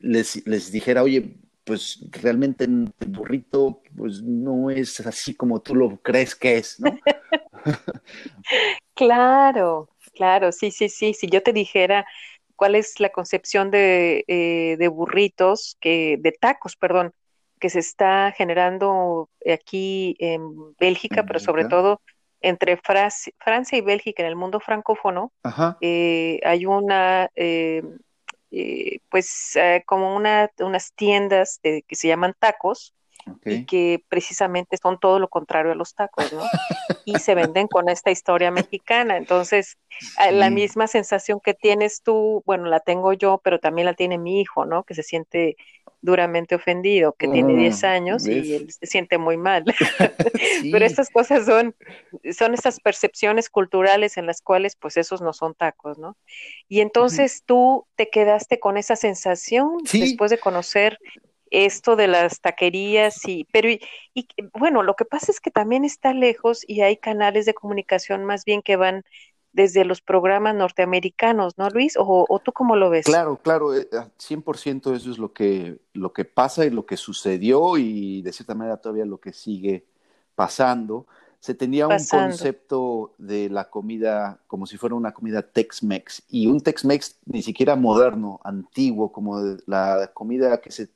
les, 0.00 0.46
les 0.46 0.72
dijera, 0.72 1.02
oye, 1.02 1.36
pues 1.64 1.98
realmente 2.10 2.64
el 2.64 2.90
burrito 3.08 3.82
pues 3.96 4.22
no 4.22 4.70
es 4.70 5.00
así 5.00 5.34
como 5.34 5.60
tú 5.60 5.74
lo 5.74 5.98
crees 5.98 6.34
que 6.34 6.56
es, 6.56 6.80
¿no? 6.80 6.98
claro, 8.94 9.90
claro, 10.14 10.52
sí, 10.52 10.70
sí, 10.70 10.88
sí. 10.88 11.12
Si 11.12 11.26
yo 11.26 11.42
te 11.42 11.52
dijera 11.52 12.06
cuál 12.56 12.74
es 12.74 13.00
la 13.00 13.10
concepción 13.10 13.70
de, 13.70 14.24
eh, 14.28 14.76
de 14.78 14.88
burritos, 14.88 15.76
que, 15.80 16.16
de 16.18 16.32
tacos, 16.32 16.76
perdón, 16.76 17.12
que 17.60 17.70
se 17.70 17.80
está 17.80 18.32
generando 18.36 19.28
aquí 19.52 20.16
en 20.18 20.74
Bélgica, 20.78 21.24
pero 21.24 21.38
sobre 21.38 21.66
todo 21.66 22.00
entre 22.40 22.76
Francia 22.78 23.78
y 23.78 23.80
Bélgica 23.80 24.22
en 24.22 24.28
el 24.28 24.36
mundo 24.36 24.60
francófono, 24.60 25.32
eh, 25.80 26.40
hay 26.44 26.66
una, 26.66 27.30
eh, 27.34 27.82
eh, 28.50 29.00
pues 29.10 29.58
como 29.86 30.16
una, 30.16 30.50
unas 30.60 30.92
tiendas 30.94 31.60
que 31.62 31.84
se 31.90 32.08
llaman 32.08 32.34
tacos, 32.38 32.94
y 33.44 33.64
que 33.66 34.02
precisamente 34.08 34.76
son 34.76 34.98
todo 34.98 35.18
lo 35.18 35.28
contrario 35.28 35.72
a 35.72 35.74
los 35.74 35.94
tacos, 35.94 36.32
¿no? 36.32 36.42
y 37.04 37.18
se 37.18 37.34
venden 37.34 37.68
con 37.68 37.88
esta 37.88 38.10
historia 38.10 38.50
mexicana. 38.50 39.16
Entonces, 39.16 39.78
la 40.30 40.50
misma 40.50 40.86
sensación 40.86 41.40
que 41.40 41.54
tienes 41.54 42.02
tú, 42.02 42.42
bueno, 42.46 42.66
la 42.66 42.80
tengo 42.80 43.12
yo, 43.12 43.40
pero 43.42 43.58
también 43.58 43.86
la 43.86 43.94
tiene 43.94 44.18
mi 44.18 44.40
hijo, 44.40 44.64
¿no? 44.64 44.84
Que 44.84 44.94
se 44.94 45.02
siente 45.02 45.56
duramente 46.00 46.54
ofendido, 46.54 47.12
que 47.12 47.28
tiene 47.28 47.56
10 47.56 47.84
años 47.84 48.26
y 48.26 48.54
él 48.54 48.70
se 48.70 48.86
siente 48.86 49.18
muy 49.18 49.36
mal. 49.36 49.64
Pero 50.72 50.84
estas 50.84 51.10
cosas 51.10 51.46
son, 51.46 51.74
son 52.32 52.54
estas 52.54 52.80
percepciones 52.80 53.50
culturales 53.50 54.16
en 54.16 54.26
las 54.26 54.40
cuales 54.40 54.76
pues 54.76 54.96
esos 54.96 55.20
no 55.20 55.32
son 55.32 55.54
tacos, 55.54 55.98
¿no? 55.98 56.16
Y 56.68 56.80
entonces 56.80 57.42
tú 57.44 57.86
te 57.96 58.10
quedaste 58.10 58.60
con 58.60 58.76
esa 58.76 58.96
sensación 58.96 59.78
después 59.92 60.30
de 60.30 60.38
conocer 60.38 60.98
esto 61.50 61.96
de 61.96 62.08
las 62.08 62.40
taquerías 62.40 63.26
y 63.26 63.44
pero 63.52 63.70
y, 63.70 63.80
bueno 64.52 64.82
lo 64.82 64.94
que 64.96 65.04
pasa 65.04 65.32
es 65.32 65.40
que 65.40 65.50
también 65.50 65.84
está 65.84 66.12
lejos 66.12 66.62
y 66.66 66.82
hay 66.82 66.98
canales 66.98 67.46
de 67.46 67.54
comunicación 67.54 68.24
más 68.24 68.44
bien 68.44 68.60
que 68.60 68.76
van 68.76 69.02
desde 69.52 69.84
los 69.84 70.00
programas 70.00 70.54
norteamericanos, 70.54 71.56
¿no, 71.58 71.68
Luis? 71.70 71.94
¿O, 71.98 72.40
tú 72.44 72.52
cómo 72.52 72.76
lo 72.76 72.90
ves? 72.90 73.06
Claro, 73.06 73.40
claro, 73.42 73.72
100% 73.74 74.92
eh, 74.92 74.96
eso 74.96 75.10
es 75.10 75.18
lo 75.18 75.32
que, 75.32 75.78
lo 75.94 76.12
que 76.12 76.24
pasa 76.24 76.64
y 76.64 76.70
lo 76.70 76.86
que 76.86 76.96
sucedió 76.96 77.76
y 77.76 78.22
de 78.22 78.32
cierta 78.32 78.54
manera 78.54 78.76
todavía 78.76 79.04
lo 79.04 79.20
que 79.20 79.32
sigue 79.32 79.86
pasando. 80.34 81.06
Se 81.40 81.54
tenía 81.54 81.86
un 81.86 82.04
concepto 82.10 83.14
de 83.16 83.48
la 83.48 83.70
comida 83.70 84.40
como 84.48 84.66
si 84.66 84.76
fuera 84.76 84.96
una 84.96 85.12
comida 85.12 85.42
Tex-Mex 85.42 86.24
y 86.28 86.48
un 86.48 86.60
Tex-Mex 86.60 87.18
ni 87.26 87.42
siquiera 87.42 87.76
moderno, 87.76 88.40
antiguo, 88.42 89.12
como 89.12 89.40
la 89.66 90.10
comida 90.14 90.60
que 90.60 90.72
se 90.72 90.90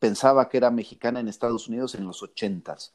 pensaba 0.00 0.48
que 0.48 0.56
era 0.56 0.70
mexicana 0.70 1.20
en 1.20 1.28
Estados 1.28 1.68
Unidos 1.68 1.94
en 1.94 2.04
los 2.04 2.22
ochentas. 2.22 2.92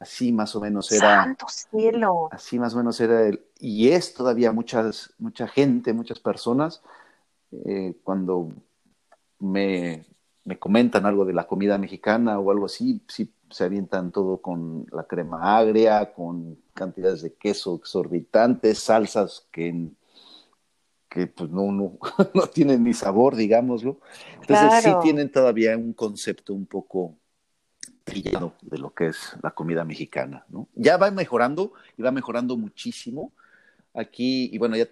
Así 0.00 0.32
más 0.32 0.54
o 0.54 0.60
menos 0.60 0.92
era. 0.92 1.24
Santo 1.24 1.46
cielo. 1.48 2.28
Así 2.30 2.58
más 2.58 2.74
o 2.74 2.78
menos 2.78 3.00
era 3.00 3.26
el, 3.26 3.42
y 3.58 3.88
es 3.88 4.14
todavía 4.14 4.52
muchas, 4.52 5.12
mucha 5.18 5.48
gente, 5.48 5.92
muchas 5.92 6.20
personas, 6.20 6.82
eh, 7.50 7.94
cuando 8.04 8.50
me, 9.40 10.06
me, 10.44 10.58
comentan 10.58 11.04
algo 11.04 11.24
de 11.24 11.32
la 11.32 11.46
comida 11.46 11.78
mexicana 11.78 12.38
o 12.38 12.50
algo 12.50 12.66
así, 12.66 13.02
sí 13.08 13.32
se 13.50 13.64
avientan 13.64 14.12
todo 14.12 14.40
con 14.40 14.86
la 14.92 15.04
crema 15.04 15.58
agria, 15.58 16.12
con 16.12 16.58
cantidades 16.74 17.22
de 17.22 17.34
queso 17.34 17.74
exorbitantes, 17.74 18.78
salsas 18.78 19.48
que, 19.50 19.88
que 21.08 21.26
pues 21.26 21.50
no, 21.50 21.72
no, 21.72 21.98
no 22.34 22.46
tienen 22.46 22.84
ni 22.84 22.94
sabor, 22.94 23.34
digámoslo. 23.34 23.98
Entonces 24.40 24.84
sí 24.84 24.90
tienen 25.02 25.32
todavía 25.32 25.76
un 25.76 25.92
concepto 25.92 26.54
un 26.54 26.66
poco 26.66 27.16
trillado 28.08 28.54
de 28.62 28.78
lo 28.78 28.94
que 28.94 29.08
es 29.08 29.36
la 29.42 29.50
comida 29.50 29.84
mexicana, 29.84 30.44
¿no? 30.48 30.68
Ya 30.74 30.96
va 30.96 31.10
mejorando 31.10 31.72
y 31.96 32.02
va 32.02 32.10
mejorando 32.10 32.56
muchísimo. 32.56 33.32
Aquí, 33.94 34.50
y 34.52 34.58
bueno, 34.58 34.76
ya 34.76 34.86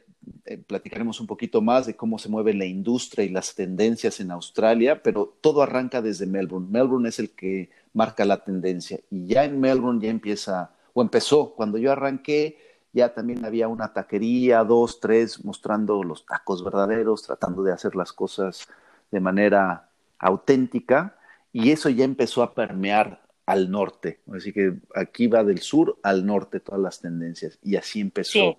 eh, 0.44 0.58
platicaremos 0.58 1.20
un 1.20 1.26
poquito 1.26 1.60
más 1.62 1.86
de 1.86 1.94
cómo 1.94 2.18
se 2.18 2.28
mueve 2.28 2.54
la 2.54 2.64
industria 2.64 3.24
y 3.24 3.28
las 3.28 3.54
tendencias 3.54 4.20
en 4.20 4.30
Australia, 4.30 5.02
pero 5.02 5.36
todo 5.40 5.62
arranca 5.62 6.02
desde 6.02 6.26
Melbourne. 6.26 6.68
Melbourne 6.70 7.08
es 7.08 7.18
el 7.18 7.30
que 7.30 7.70
marca 7.92 8.24
la 8.24 8.42
tendencia 8.42 8.98
y 9.10 9.26
ya 9.26 9.44
en 9.44 9.60
Melbourne 9.60 10.04
ya 10.04 10.10
empieza, 10.10 10.70
o 10.92 11.02
empezó, 11.02 11.54
cuando 11.54 11.78
yo 11.78 11.92
arranqué, 11.92 12.58
ya 12.92 13.12
también 13.12 13.44
había 13.44 13.68
una 13.68 13.92
taquería, 13.92 14.64
dos, 14.64 15.00
tres, 15.00 15.44
mostrando 15.44 16.02
los 16.02 16.24
tacos 16.24 16.64
verdaderos, 16.64 17.22
tratando 17.22 17.62
de 17.62 17.72
hacer 17.72 17.94
las 17.94 18.12
cosas 18.12 18.68
de 19.10 19.20
manera 19.20 19.90
auténtica 20.18 21.16
y 21.56 21.70
eso 21.70 21.88
ya 21.88 22.04
empezó 22.04 22.42
a 22.42 22.52
permear 22.52 23.22
al 23.46 23.70
norte. 23.70 24.20
Así 24.30 24.52
que 24.52 24.74
aquí 24.94 25.26
va 25.26 25.42
del 25.42 25.60
sur 25.60 25.98
al 26.02 26.26
norte 26.26 26.60
todas 26.60 26.82
las 26.82 27.00
tendencias 27.00 27.58
y 27.62 27.76
así 27.76 28.02
empezó. 28.02 28.58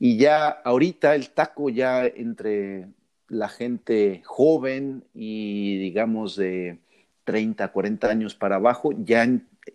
Y 0.00 0.16
ya 0.16 0.48
ahorita 0.48 1.14
el 1.14 1.30
taco 1.30 1.70
ya 1.70 2.04
entre 2.04 2.88
la 3.28 3.48
gente 3.48 4.22
joven 4.24 5.04
y 5.14 5.78
digamos 5.78 6.34
de 6.34 6.80
30, 7.22 7.68
40 7.68 8.08
años 8.08 8.34
para 8.34 8.56
abajo 8.56 8.90
ya 9.04 9.24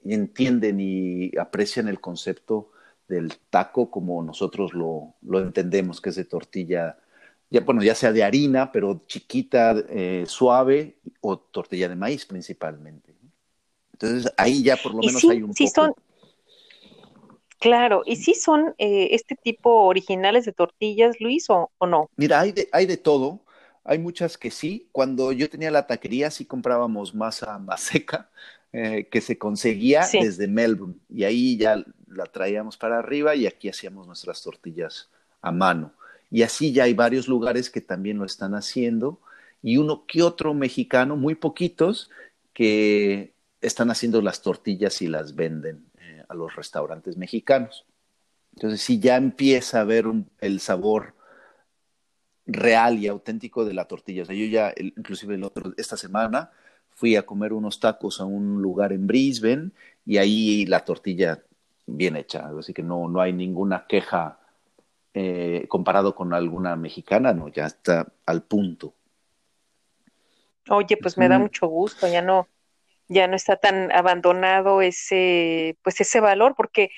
entienden 0.04 0.82
y 0.82 1.32
aprecian 1.38 1.88
el 1.88 2.02
concepto 2.02 2.74
del 3.08 3.38
taco 3.50 3.90
como 3.90 4.22
nosotros 4.24 4.74
lo, 4.74 5.14
lo 5.22 5.40
entendemos, 5.40 6.02
que 6.02 6.10
es 6.10 6.18
de 6.18 6.26
tortilla 6.26 6.98
ya, 7.52 7.62
bueno, 7.62 7.84
ya 7.84 7.94
sea 7.94 8.12
de 8.12 8.24
harina, 8.24 8.72
pero 8.72 9.04
chiquita, 9.06 9.76
eh, 9.90 10.24
suave, 10.26 10.98
o 11.20 11.38
tortilla 11.38 11.90
de 11.90 11.96
maíz 11.96 12.26
principalmente. 12.26 13.14
Entonces 13.94 14.34
ahí 14.38 14.64
ya 14.64 14.78
por 14.78 14.96
lo 14.96 15.02
menos 15.04 15.24
hay 15.26 15.44
un 15.44 15.54
sí 15.54 15.68
Son, 15.68 15.94
claro, 17.60 18.04
¿y 18.06 18.16
si 18.16 18.34
son 18.34 18.74
eh, 18.78 19.10
este 19.12 19.36
tipo 19.36 19.84
originales 19.84 20.46
de 20.46 20.54
tortillas, 20.54 21.20
Luis, 21.20 21.50
o, 21.50 21.70
no? 21.86 22.10
Mira, 22.16 22.40
hay 22.40 22.54
de, 22.54 22.70
hay 22.72 22.86
de 22.86 22.98
todo. 22.98 23.42
Hay 23.84 24.00
muchas 24.00 24.38
que 24.38 24.50
sí. 24.50 24.88
Cuando 24.92 25.32
yo 25.32 25.50
tenía 25.50 25.72
la 25.72 25.86
taquería, 25.86 26.32
sí 26.32 26.46
comprábamos 26.46 27.14
masa 27.14 27.60
más 27.60 27.82
seca. 27.82 28.30
eh, 28.74 29.10
que 29.12 29.20
se 29.20 29.38
conseguía 29.38 30.08
desde 30.12 30.48
Melbourne. 30.48 30.96
Y 31.10 31.26
ahí 31.26 31.58
ya 31.58 31.84
la 32.08 32.26
traíamos 32.26 32.78
para 32.78 33.00
arriba 33.00 33.36
y 33.36 33.46
aquí 33.46 33.68
hacíamos 33.68 34.08
nuestras 34.08 34.42
tortillas 34.42 35.10
a 35.42 35.52
mano. 35.52 35.92
Y 36.32 36.44
así 36.44 36.72
ya 36.72 36.86
hay 36.86 36.94
varios 36.94 37.28
lugares 37.28 37.70
que 37.70 37.82
también 37.82 38.18
lo 38.18 38.26
están 38.26 38.56
haciendo 38.56 39.20
y 39.62 39.78
uno 39.78 40.06
que 40.08 40.24
otro 40.24 40.54
mexicano, 40.54 41.18
muy 41.18 41.36
poquitos, 41.36 42.10
que 42.54 43.34
están 43.62 43.92
haciendo 43.92 44.22
las 44.22 44.42
tortillas 44.42 45.02
y 45.02 45.08
las 45.08 45.36
venden 45.36 45.86
eh, 46.00 46.24
a 46.28 46.34
los 46.34 46.56
restaurantes 46.56 47.18
mexicanos. 47.18 47.86
Entonces 48.56 48.82
sí 48.82 49.00
ya 49.00 49.18
empieza 49.18 49.82
a 49.82 49.84
ver 49.84 50.06
el 50.40 50.60
sabor 50.60 51.16
real 52.46 52.98
y 53.00 53.08
auténtico 53.08 53.66
de 53.66 53.74
la 53.74 53.86
tortilla. 53.86 54.24
O 54.24 54.26
sea, 54.26 54.36
yo 54.36 54.46
ya, 54.46 54.74
inclusive 54.78 55.40
esta 55.78 55.98
semana, 55.98 56.52
fui 56.90 57.16
a 57.16 57.26
comer 57.26 57.54
unos 57.54 57.80
tacos 57.80 58.20
a 58.20 58.26
un 58.26 58.62
lugar 58.62 58.94
en 58.94 59.08
Brisbane 59.08 59.72
y 60.06 60.18
ahí 60.18 60.66
la 60.66 60.84
tortilla 60.86 61.44
bien 61.88 62.16
hecha, 62.16 62.52
así 62.58 62.74
que 62.74 62.84
no, 62.84 63.08
no 63.10 63.22
hay 63.22 63.34
ninguna 63.34 63.86
queja 63.88 64.41
eh, 65.14 65.66
comparado 65.68 66.16
con 66.16 66.34
alguna 66.34 66.76
mexicana, 66.76 67.34
no, 67.34 67.50
ya 67.50 67.66
está 67.66 68.08
al 68.26 68.44
punto. 68.44 68.94
Oye, 70.70 70.98
pues 70.98 71.18
me 71.18 71.28
da 71.28 71.40
mucho 71.40 71.68
gusto, 71.68 72.08
ya 72.08 72.22
no, 72.22 72.48
ya 73.08 73.28
no 73.28 73.36
está 73.36 73.58
tan 73.58 73.92
abandonado 73.92 74.82
ese, 74.82 75.78
pues 75.84 76.00
ese 76.00 76.20
valor, 76.20 76.56
porque 76.56 76.92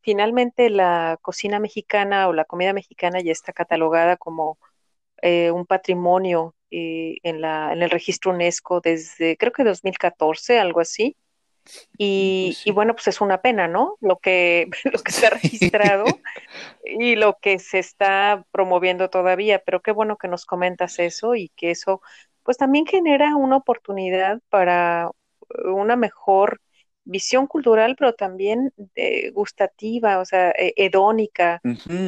finalmente 0.00 0.70
la 0.70 1.18
cocina 1.22 1.60
mexicana 1.60 2.28
o 2.28 2.32
la 2.32 2.44
comida 2.44 2.72
mexicana 2.72 3.20
ya 3.20 3.32
está 3.32 3.52
catalogada 3.52 4.16
como 4.16 4.58
eh, 5.22 5.50
un 5.50 5.66
patrimonio 5.66 6.54
eh, 6.70 7.18
en, 7.22 7.40
la, 7.40 7.72
en 7.72 7.82
el 7.82 7.90
registro 7.90 8.32
UNESCO 8.32 8.80
desde 8.80 9.36
creo 9.36 9.52
que 9.52 9.64
2014, 9.64 10.58
algo 10.58 10.80
así. 10.80 11.16
Y, 11.96 12.48
pues 12.48 12.66
y, 12.66 12.70
bueno, 12.72 12.94
pues 12.94 13.08
es 13.08 13.20
una 13.20 13.40
pena, 13.40 13.68
¿no? 13.68 13.96
Lo 14.00 14.18
que, 14.18 14.68
lo 14.92 14.98
que 15.00 15.12
se 15.12 15.26
ha 15.26 15.30
registrado 15.30 16.04
y 16.84 17.16
lo 17.16 17.38
que 17.40 17.58
se 17.58 17.78
está 17.78 18.44
promoviendo 18.50 19.10
todavía, 19.10 19.62
pero 19.64 19.80
qué 19.80 19.92
bueno 19.92 20.16
que 20.16 20.28
nos 20.28 20.46
comentas 20.46 20.98
eso 20.98 21.34
y 21.34 21.50
que 21.56 21.70
eso 21.70 22.00
pues 22.42 22.56
también 22.56 22.86
genera 22.86 23.36
una 23.36 23.56
oportunidad 23.56 24.40
para 24.48 25.10
una 25.64 25.96
mejor 25.96 26.60
visión 27.04 27.46
cultural, 27.46 27.96
pero 27.98 28.14
también 28.14 28.72
eh, 28.94 29.30
gustativa, 29.30 30.18
o 30.18 30.24
sea, 30.24 30.50
eh, 30.50 30.72
hedónica 30.76 31.60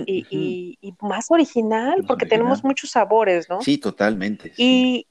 y, 0.07 0.79
y, 0.81 0.95
más 1.01 1.31
original, 1.31 2.05
porque 2.07 2.27
tenemos 2.27 2.63
muchos 2.63 2.91
sabores, 2.91 3.49
¿no? 3.49 3.61
Sí, 3.63 3.79
totalmente. 3.79 4.53
Y, 4.57 5.07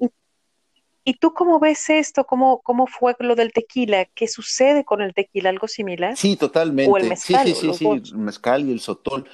¿Y 1.04 1.16
tú 1.16 1.34
cómo 1.34 1.60
ves 1.60 1.90
esto? 1.90 2.26
¿Cómo, 2.26 2.62
¿Cómo 2.62 2.86
fue 2.86 3.16
lo 3.20 3.36
del 3.36 3.52
tequila? 3.52 4.06
¿Qué 4.06 4.28
sucede 4.28 4.86
con 4.86 5.02
el 5.02 5.14
tequila? 5.14 5.50
¿Algo 5.50 5.68
similar? 5.68 6.16
Sí, 6.16 6.36
totalmente. 6.36 7.00
el 7.00 7.10
mezcal. 7.10 7.48
Sí, 7.48 7.56
sí, 7.56 7.74
sí, 7.74 7.74
sí, 7.74 7.88
el 7.88 8.18
mezcal 8.18 8.68
y 8.68 8.72
el 8.72 8.80
sotol. 8.80 9.28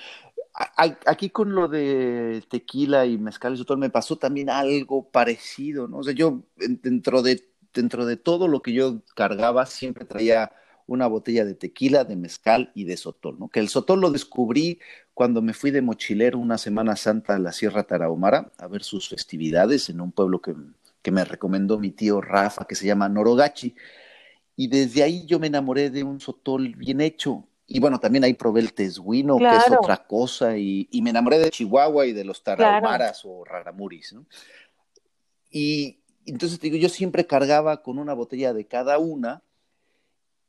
Aquí 0.54 1.30
con 1.30 1.54
lo 1.54 1.68
de 1.68 2.44
tequila 2.50 3.06
y 3.06 3.18
mezcal 3.18 3.54
y 3.54 3.58
sotol 3.58 3.78
me 3.78 3.92
pasó 3.92 4.18
también 4.18 4.50
algo 4.50 5.08
parecido, 5.10 5.88
¿no? 5.88 6.00
O 6.00 6.04
sea, 6.04 6.14
yo 6.14 6.42
dentro 6.56 7.22
de, 7.22 7.44
dentro 7.74 8.06
de 8.06 8.18
todo 8.18 8.48
lo 8.48 8.62
que 8.62 8.74
yo 8.74 9.02
cargaba 9.14 9.68
siempre 9.68 10.06
traía 10.06 10.52
una 10.88 11.06
botella 11.06 11.46
de 11.46 11.54
tequila, 11.54 12.06
de 12.06 12.16
mezcal 12.16 12.72
y 12.74 12.86
de 12.86 12.98
sotol, 12.98 13.38
¿no? 13.38 13.50
Que 13.50 13.60
el 13.60 13.68
sotol 13.70 14.00
lo 14.00 14.10
descubrí 14.10 14.80
cuando 15.14 15.42
me 15.42 15.54
fui 15.54 15.70
de 15.70 15.82
mochilero 15.82 16.40
una 16.40 16.58
Semana 16.58 16.96
Santa 16.96 17.36
a 17.36 17.40
la 17.40 17.52
Sierra 17.52 17.84
Tarahumara 17.84 18.52
a 18.58 18.68
ver 18.68 18.84
sus 18.84 19.10
festividades 19.10 19.90
en 19.90 20.02
un 20.02 20.12
pueblo 20.12 20.42
que 20.42 20.56
que 21.02 21.12
me 21.12 21.24
recomendó 21.24 21.80
mi 21.80 21.92
tío 21.92 22.22
Rafa, 22.22 22.66
que 22.66 22.76
se 22.76 22.86
llama 22.86 23.10
Norogachi. 23.10 23.76
Y 24.56 24.68
desde 24.68 25.04
ahí 25.04 25.26
yo 25.26 25.40
me 25.40 25.48
enamoré 25.48 25.90
de 25.90 26.04
un 26.04 26.20
sotol 26.20 26.76
bien 26.76 27.02
hecho. 27.02 27.48
Y 27.68 27.80
bueno, 27.80 28.00
también 28.00 28.24
ahí 28.24 28.34
probé 28.34 28.62
el 28.62 28.74
tesguino, 28.74 29.38
que 29.38 29.56
es 29.56 29.70
otra 29.70 30.08
cosa, 30.08 30.58
y, 30.58 30.88
me 31.02 31.10
enamoré 31.10 31.38
de 31.38 31.50
Chihuahua 31.50 32.06
y 32.06 32.14
de 32.14 32.24
los 32.24 32.42
tarahumaras 32.42 33.24
o 33.26 33.44
raramuris, 33.44 34.14
¿no? 34.14 34.26
Y 35.52 36.00
entonces 36.26 36.60
te 36.60 36.68
digo, 36.70 36.78
yo 36.78 36.88
siempre 36.88 37.28
cargaba 37.28 37.84
con 37.84 38.00
una 38.00 38.14
botella 38.14 38.54
de 38.54 38.66
cada 38.68 39.00
una, 39.00 39.44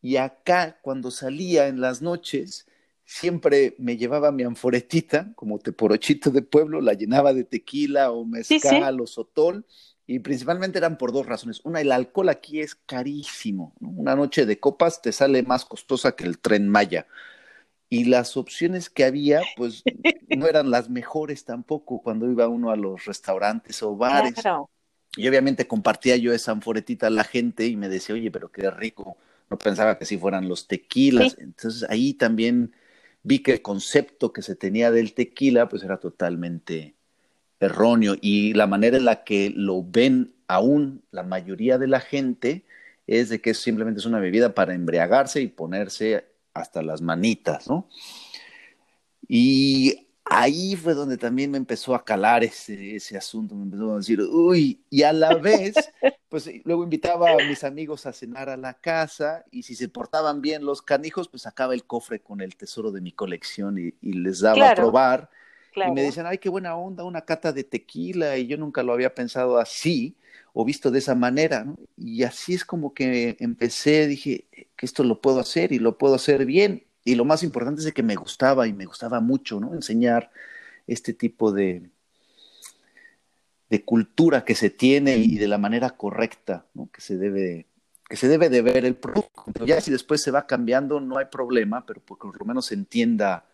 y 0.01 0.17
acá 0.17 0.79
cuando 0.81 1.11
salía 1.11 1.67
en 1.67 1.81
las 1.81 2.03
noches, 2.03 2.69
siempre 3.05 3.75
me 3.79 3.97
llevaba 3.97 4.31
mi 4.31 4.45
anforetita, 4.45 5.33
como 5.35 5.59
teporochito 5.59 6.31
de 6.31 6.43
pueblo, 6.43 6.81
la 6.81 6.93
llenaba 6.93 7.33
de 7.33 7.43
tequila 7.43 8.13
o 8.13 8.25
mezcal 8.25 9.01
o 9.01 9.07
sotol, 9.07 9.67
y 10.11 10.21
principalmente 10.21 10.79
eran 10.79 10.97
por 10.97 11.13
dos 11.13 11.27
razones. 11.27 11.61
Una, 11.65 11.83
el 11.83 11.93
alcohol 11.93 12.31
aquí 12.31 12.61
es 12.61 12.75
carísimo. 12.75 13.75
Una 13.79 14.17
noche 14.17 14.47
de 14.47 14.59
copas 14.59 15.03
te 15.03 15.13
sale 15.13 15.43
más 15.43 15.67
costosa 15.67 16.17
que 16.17 16.25
el 16.25 16.39
tren 16.39 16.67
Maya. 16.67 17.07
Y 17.91 18.05
las 18.05 18.39
opciones 18.39 18.89
que 18.89 19.05
había, 19.05 19.43
pues 19.55 19.85
no 20.35 20.47
eran 20.47 20.71
las 20.71 20.89
mejores 20.89 21.45
tampoco 21.45 22.01
cuando 22.03 22.31
iba 22.31 22.49
uno 22.49 22.71
a 22.71 22.77
los 22.77 23.05
restaurantes 23.05 23.83
o 23.83 23.97
bares. 23.97 24.43
Y 25.15 25.29
obviamente 25.29 25.67
compartía 25.67 26.17
yo 26.17 26.33
esa 26.33 26.53
anforetita 26.53 27.09
a 27.09 27.11
la 27.11 27.25
gente 27.25 27.67
y 27.67 27.77
me 27.77 27.91
decía, 27.91 28.15
oye, 28.15 28.31
pero 28.31 28.51
qué 28.51 28.71
rico. 28.71 29.19
No 29.51 29.59
pensaba 29.59 29.99
que 29.99 30.07
si 30.07 30.17
fueran 30.17 30.49
los 30.49 30.69
tequilas. 30.69 31.37
Entonces 31.39 31.87
ahí 31.91 32.15
también 32.15 32.73
vi 33.23 33.41
que 33.41 33.53
el 33.53 33.61
concepto 33.61 34.33
que 34.33 34.41
se 34.41 34.57
tenía 34.57 34.91
del 34.91 35.13
tequila, 35.13 35.69
pues 35.69 35.83
era 35.83 35.99
totalmente 35.99 36.98
erróneo 37.61 38.17
y 38.21 38.55
la 38.55 38.67
manera 38.67 38.97
en 38.97 39.05
la 39.05 39.25
que 39.25 39.53
lo 39.55 39.83
ven 39.83 40.33
aún 40.47 41.03
la 41.11 41.23
mayoría 41.23 41.79
de 41.79 41.89
la 41.89 42.01
gente 42.01 42.65
es 43.07 43.29
de 43.29 43.41
que 43.41 43.55
simplemente 43.55 44.01
es 44.01 44.07
una 44.07 44.21
bebida 44.21 44.55
para 44.55 44.75
embriagarse 44.75 45.41
y 45.41 45.49
ponerse 45.49 46.27
hasta 46.55 46.83
las 46.83 47.01
manitas, 47.01 47.69
¿no? 47.69 47.89
Y 49.27 50.09
ahí 50.25 50.77
fue 50.77 50.95
donde 50.95 51.17
también 51.17 51.51
me 51.51 51.59
empezó 51.59 51.95
a 51.95 52.05
calar 52.05 52.45
ese, 52.45 52.97
ese 52.97 53.17
asunto, 53.17 53.55
me 53.55 53.65
empezó 53.65 53.93
a 53.93 53.97
decir, 53.97 54.21
uy, 54.21 54.83
y 54.91 55.03
a 55.03 55.13
la 55.13 55.35
vez, 55.35 55.75
pues 56.29 56.51
luego 56.65 56.85
invitaba 56.85 57.31
a 57.31 57.37
mis 57.49 57.65
amigos 57.65 58.07
a 58.07 58.13
cenar 58.13 58.51
a 58.51 58.57
la 58.57 58.75
casa 58.75 59.45
y 59.51 59.63
si 59.63 59.75
se 59.75 59.89
portaban 59.89 60.43
bien 60.43 60.65
los 60.65 60.83
canijos, 60.83 61.29
pues 61.29 61.43
sacaba 61.43 61.75
el 61.75 61.85
cofre 61.85 62.21
con 62.21 62.41
el 62.41 62.57
tesoro 62.57 62.91
de 62.91 63.01
mi 63.01 63.13
colección 63.13 63.79
y, 63.79 63.93
les 64.03 64.41
daba 64.41 64.71
a 64.71 64.75
probar 64.75 65.31
y 65.87 65.93
me 65.93 66.03
decían, 66.03 66.27
ay, 66.27 66.39
qué 66.39 66.49
buena 66.49 66.77
onda, 66.77 67.05
una 67.05 67.23
cata 67.23 67.53
de 67.53 67.65
tequila, 67.65 68.37
y 68.39 68.47
yo 68.47 68.57
nunca 68.57 68.83
lo 68.83 68.93
había 68.93 69.15
pensado 69.15 69.59
así 69.59 70.17
o 70.53 70.65
visto 70.65 70.91
de 70.91 70.99
esa 70.99 71.15
manera, 71.15 71.65
¿no? 71.65 71.77
Y 71.97 72.25
así 72.25 72.55
es 72.55 72.65
como 72.65 72.95
que 72.95 73.37
empecé, 73.39 74.07
dije, 74.07 74.47
que 74.51 74.87
esto 74.87 75.05
lo 75.05 75.21
puedo 75.21 75.41
hacer 75.41 75.73
y 75.73 75.79
lo 75.79 75.99
puedo 75.99 76.15
hacer 76.15 76.47
bien. 76.47 76.85
Y 77.05 77.15
lo 77.15 77.25
más 77.25 77.43
importante 77.43 77.81
es 77.81 77.93
que 77.93 78.03
me 78.03 78.17
gustaba 78.17 78.67
y 78.67 78.73
me 78.73 78.87
gustaba 78.87 79.21
mucho, 79.21 79.61
¿no? 79.61 79.75
Enseñar 79.75 80.31
este 80.87 81.13
tipo 81.13 81.53
de, 81.53 81.91
de 83.71 83.85
cultura 83.85 84.45
que 84.45 84.55
se 84.55 84.71
tiene 84.71 85.17
y 85.17 85.37
de 85.37 85.49
la 85.49 85.59
manera 85.59 85.91
correcta, 85.91 86.67
¿no? 86.75 86.89
Que 86.93 87.01
se 87.01 87.17
debe 87.17 87.67
que 88.09 88.17
se 88.17 88.27
debe 88.27 88.49
de 88.49 88.63
ver 88.63 88.87
el 88.87 88.97
producto. 88.97 89.67
Ya 89.67 89.81
si 89.83 89.91
después 89.91 90.23
se 90.23 90.31
va 90.31 90.47
cambiando, 90.47 90.99
no 90.99 91.19
hay 91.19 91.27
problema, 91.27 91.85
pero 91.85 92.01
por 92.01 92.39
lo 92.39 92.45
menos 92.47 92.67
se 92.67 92.75
entienda 92.75 93.45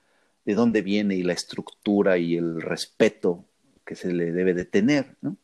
de 0.44 0.54
dónde 0.54 0.82
viene 0.82 1.14
y 1.14 1.22
la 1.22 1.32
estructura 1.32 2.18
y 2.18 2.36
el 2.36 2.60
respeto 2.60 3.44
que 3.84 3.94
se 3.94 4.12
le 4.12 4.32
debe 4.32 4.54
de 4.54 4.64
tener, 4.64 5.16
¿no? 5.20 5.36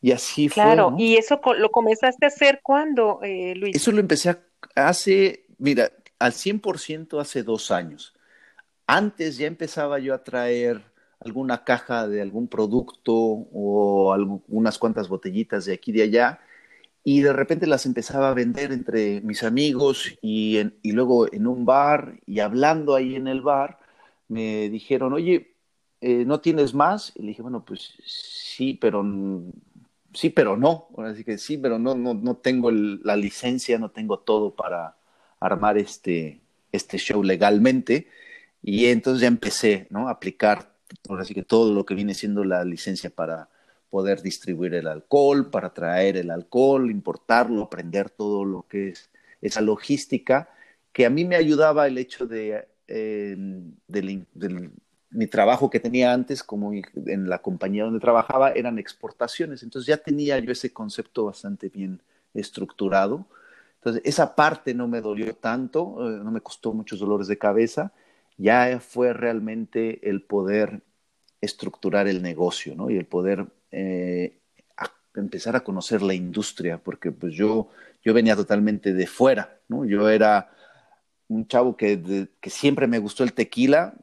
Y 0.00 0.12
así 0.12 0.48
fue. 0.48 0.62
Claro, 0.62 0.94
y 0.98 1.16
eso 1.16 1.40
lo 1.58 1.70
comenzaste 1.70 2.26
a 2.26 2.28
hacer 2.28 2.60
cuando, 2.62 3.20
eh, 3.22 3.54
Luis. 3.56 3.74
Eso 3.74 3.92
lo 3.92 4.00
empecé 4.00 4.30
a, 4.30 4.38
hace, 4.74 5.46
mira, 5.58 5.90
al 6.18 6.32
100% 6.32 7.20
hace 7.20 7.42
dos 7.42 7.70
años. 7.70 8.14
Antes 8.86 9.36
ya 9.36 9.46
empezaba 9.46 9.98
yo 9.98 10.14
a 10.14 10.22
traer 10.22 10.82
alguna 11.20 11.64
caja 11.64 12.06
de 12.06 12.22
algún 12.22 12.46
producto 12.46 13.12
o 13.14 14.12
algunas 14.12 14.78
cuantas 14.78 15.08
botellitas 15.08 15.64
de 15.64 15.74
aquí 15.74 15.90
y 15.90 15.94
de 15.94 16.02
allá 16.02 16.40
y 17.08 17.20
de 17.20 17.32
repente 17.32 17.68
las 17.68 17.86
empezaba 17.86 18.30
a 18.30 18.34
vender 18.34 18.72
entre 18.72 19.20
mis 19.20 19.44
amigos 19.44 20.18
y, 20.22 20.58
y 20.82 20.90
luego 20.90 21.32
en 21.32 21.46
un 21.46 21.64
bar 21.64 22.18
y 22.26 22.40
hablando 22.40 22.96
ahí 22.96 23.14
en 23.14 23.28
el 23.28 23.42
bar, 23.42 23.78
me 24.26 24.68
dijeron, 24.70 25.12
oye, 25.12 25.54
eh, 26.00 26.24
¿no 26.24 26.40
tienes 26.40 26.74
más? 26.74 27.12
Y 27.14 27.22
le 27.22 27.28
dije, 27.28 27.42
bueno, 27.42 27.64
pues 27.64 27.92
sí, 28.04 28.74
pero 28.74 29.04
sí, 30.14 30.30
pero 30.30 30.56
no. 30.56 30.88
Así 30.98 31.22
que 31.22 31.38
sí, 31.38 31.58
pero 31.58 31.78
no, 31.78 31.94
no, 31.94 32.12
no 32.12 32.38
tengo 32.38 32.72
la 32.72 33.14
licencia, 33.14 33.78
no 33.78 33.92
tengo 33.92 34.18
todo 34.18 34.56
para 34.56 34.96
armar 35.38 35.78
este, 35.78 36.40
este 36.72 36.98
show 36.98 37.22
legalmente. 37.22 38.08
Y 38.62 38.86
entonces 38.86 39.20
ya 39.20 39.28
empecé, 39.28 39.86
¿no? 39.90 40.08
A 40.08 40.10
aplicar, 40.10 40.74
ahora 41.08 41.24
sí 41.24 41.34
que 41.34 41.44
todo 41.44 41.72
lo 41.72 41.86
que 41.86 41.94
viene 41.94 42.14
siendo 42.14 42.42
la 42.42 42.64
licencia 42.64 43.10
para 43.10 43.48
poder 43.96 44.20
distribuir 44.20 44.74
el 44.74 44.88
alcohol, 44.88 45.48
para 45.50 45.72
traer 45.72 46.18
el 46.18 46.30
alcohol, 46.30 46.90
importarlo, 46.90 47.62
aprender 47.62 48.10
todo 48.10 48.44
lo 48.44 48.66
que 48.68 48.90
es 48.90 49.10
esa 49.40 49.62
logística, 49.62 50.50
que 50.92 51.06
a 51.06 51.10
mí 51.10 51.24
me 51.24 51.34
ayudaba 51.34 51.86
el 51.86 51.96
hecho 51.96 52.26
de, 52.26 52.68
eh, 52.88 53.34
mi 55.08 55.26
trabajo 55.28 55.70
que 55.70 55.80
tenía 55.80 56.12
antes, 56.12 56.42
como 56.42 56.74
en 56.74 57.30
la 57.30 57.38
compañía 57.40 57.84
donde 57.84 58.00
trabajaba, 58.00 58.50
eran 58.50 58.78
exportaciones, 58.78 59.62
entonces 59.62 59.86
ya 59.86 59.96
tenía 59.96 60.38
yo 60.40 60.52
ese 60.52 60.74
concepto 60.74 61.24
bastante 61.24 61.70
bien 61.70 62.02
estructurado. 62.34 63.24
Entonces, 63.76 64.02
esa 64.04 64.34
parte 64.34 64.74
no 64.74 64.88
me 64.88 65.00
dolió 65.00 65.34
tanto, 65.36 65.80
eh, 66.06 66.20
no 66.22 66.30
me 66.30 66.42
costó 66.42 66.74
muchos 66.74 66.98
dolores 66.98 67.28
de 67.28 67.38
cabeza, 67.38 67.92
ya 68.36 68.78
fue 68.78 69.14
realmente 69.14 70.06
el 70.10 70.20
poder 70.20 70.82
estructurar 71.40 72.08
el 72.08 72.22
negocio, 72.22 72.74
¿no? 72.74 72.90
Y 72.90 72.96
el 72.96 73.06
poder 73.06 73.46
eh, 73.70 74.38
empezar 75.20 75.56
a 75.56 75.64
conocer 75.64 76.02
la 76.02 76.14
industria, 76.14 76.78
porque 76.78 77.10
pues 77.12 77.34
yo, 77.34 77.68
yo 78.02 78.14
venía 78.14 78.36
totalmente 78.36 78.92
de 78.92 79.06
fuera, 79.06 79.58
¿no? 79.68 79.84
Yo 79.84 80.08
era 80.08 80.50
un 81.28 81.48
chavo 81.48 81.76
que, 81.76 82.28
que 82.40 82.50
siempre 82.50 82.86
me 82.86 82.98
gustó 82.98 83.24
el 83.24 83.32
tequila 83.32 83.94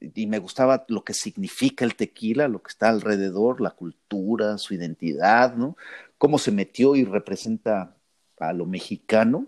y 0.00 0.26
me 0.26 0.38
gustaba 0.38 0.84
lo 0.88 1.04
que 1.04 1.14
significa 1.14 1.84
el 1.84 1.96
tequila, 1.96 2.48
lo 2.48 2.62
que 2.62 2.70
está 2.70 2.90
alrededor, 2.90 3.60
la 3.60 3.70
cultura, 3.70 4.58
su 4.58 4.74
identidad, 4.74 5.54
¿no? 5.56 5.76
Cómo 6.18 6.38
se 6.38 6.52
metió 6.52 6.96
y 6.96 7.04
representa 7.04 7.96
a 8.38 8.52
lo 8.52 8.66
mexicano. 8.66 9.46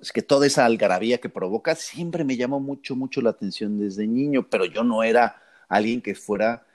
Es 0.00 0.12
que 0.12 0.22
toda 0.22 0.46
esa 0.46 0.64
algarabía 0.64 1.18
que 1.18 1.28
provoca 1.28 1.74
siempre 1.74 2.24
me 2.24 2.36
llamó 2.36 2.60
mucho, 2.60 2.96
mucho 2.96 3.20
la 3.20 3.30
atención 3.30 3.78
desde 3.78 4.06
niño, 4.06 4.48
pero 4.48 4.64
yo 4.64 4.84
no 4.84 5.02
era 5.02 5.40
alguien 5.68 6.02
que 6.02 6.14
fuera 6.14 6.66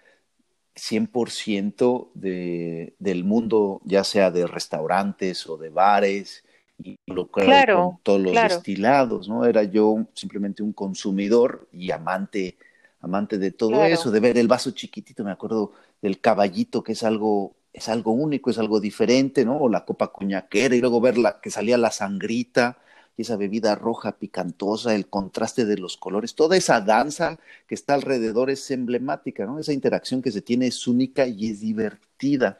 100% 0.75 2.09
de, 2.13 2.93
del 2.99 3.23
mundo, 3.23 3.81
ya 3.83 4.03
sea 4.03 4.31
de 4.31 4.47
restaurantes 4.47 5.47
o 5.47 5.57
de 5.57 5.69
bares, 5.69 6.43
y 6.81 6.97
lo 7.07 7.27
claro, 7.27 7.83
con 7.83 7.99
todos 8.03 8.21
los 8.21 8.33
destilados, 8.33 9.27
¿no? 9.27 9.45
Era 9.45 9.63
yo 9.63 10.05
simplemente 10.13 10.63
un 10.63 10.71
consumidor 10.71 11.67
y 11.73 11.91
amante, 11.91 12.57
amante 13.01 13.37
de 13.37 13.51
todo 13.51 13.83
eso, 13.83 14.11
de 14.11 14.19
ver 14.19 14.37
el 14.37 14.47
vaso 14.47 14.71
chiquitito, 14.71 15.23
me 15.23 15.31
acuerdo 15.31 15.73
del 16.01 16.21
caballito, 16.21 16.81
que 16.81 16.93
es 16.93 17.03
algo, 17.03 17.53
es 17.73 17.89
algo 17.89 18.11
único, 18.11 18.49
es 18.49 18.59
algo 18.59 18.79
diferente, 18.79 19.43
¿no? 19.43 19.57
O 19.57 19.69
la 19.69 19.83
copa 19.83 20.07
cuñaquera, 20.07 20.75
y 20.75 20.79
luego 20.79 21.01
ver 21.01 21.17
la, 21.17 21.41
que 21.41 21.51
salía 21.51 21.77
la 21.77 21.91
sangrita, 21.91 22.77
esa 23.21 23.35
bebida 23.37 23.75
roja 23.75 24.17
picantosa, 24.17 24.95
el 24.95 25.07
contraste 25.07 25.65
de 25.65 25.77
los 25.77 25.97
colores, 25.97 26.35
toda 26.35 26.57
esa 26.57 26.81
danza 26.81 27.39
que 27.67 27.75
está 27.75 27.93
alrededor 27.93 28.49
es 28.49 28.69
emblemática, 28.71 29.45
¿no? 29.45 29.59
Esa 29.59 29.73
interacción 29.73 30.21
que 30.21 30.31
se 30.31 30.41
tiene 30.41 30.67
es 30.67 30.87
única 30.87 31.27
y 31.27 31.49
es 31.49 31.59
divertida. 31.61 32.59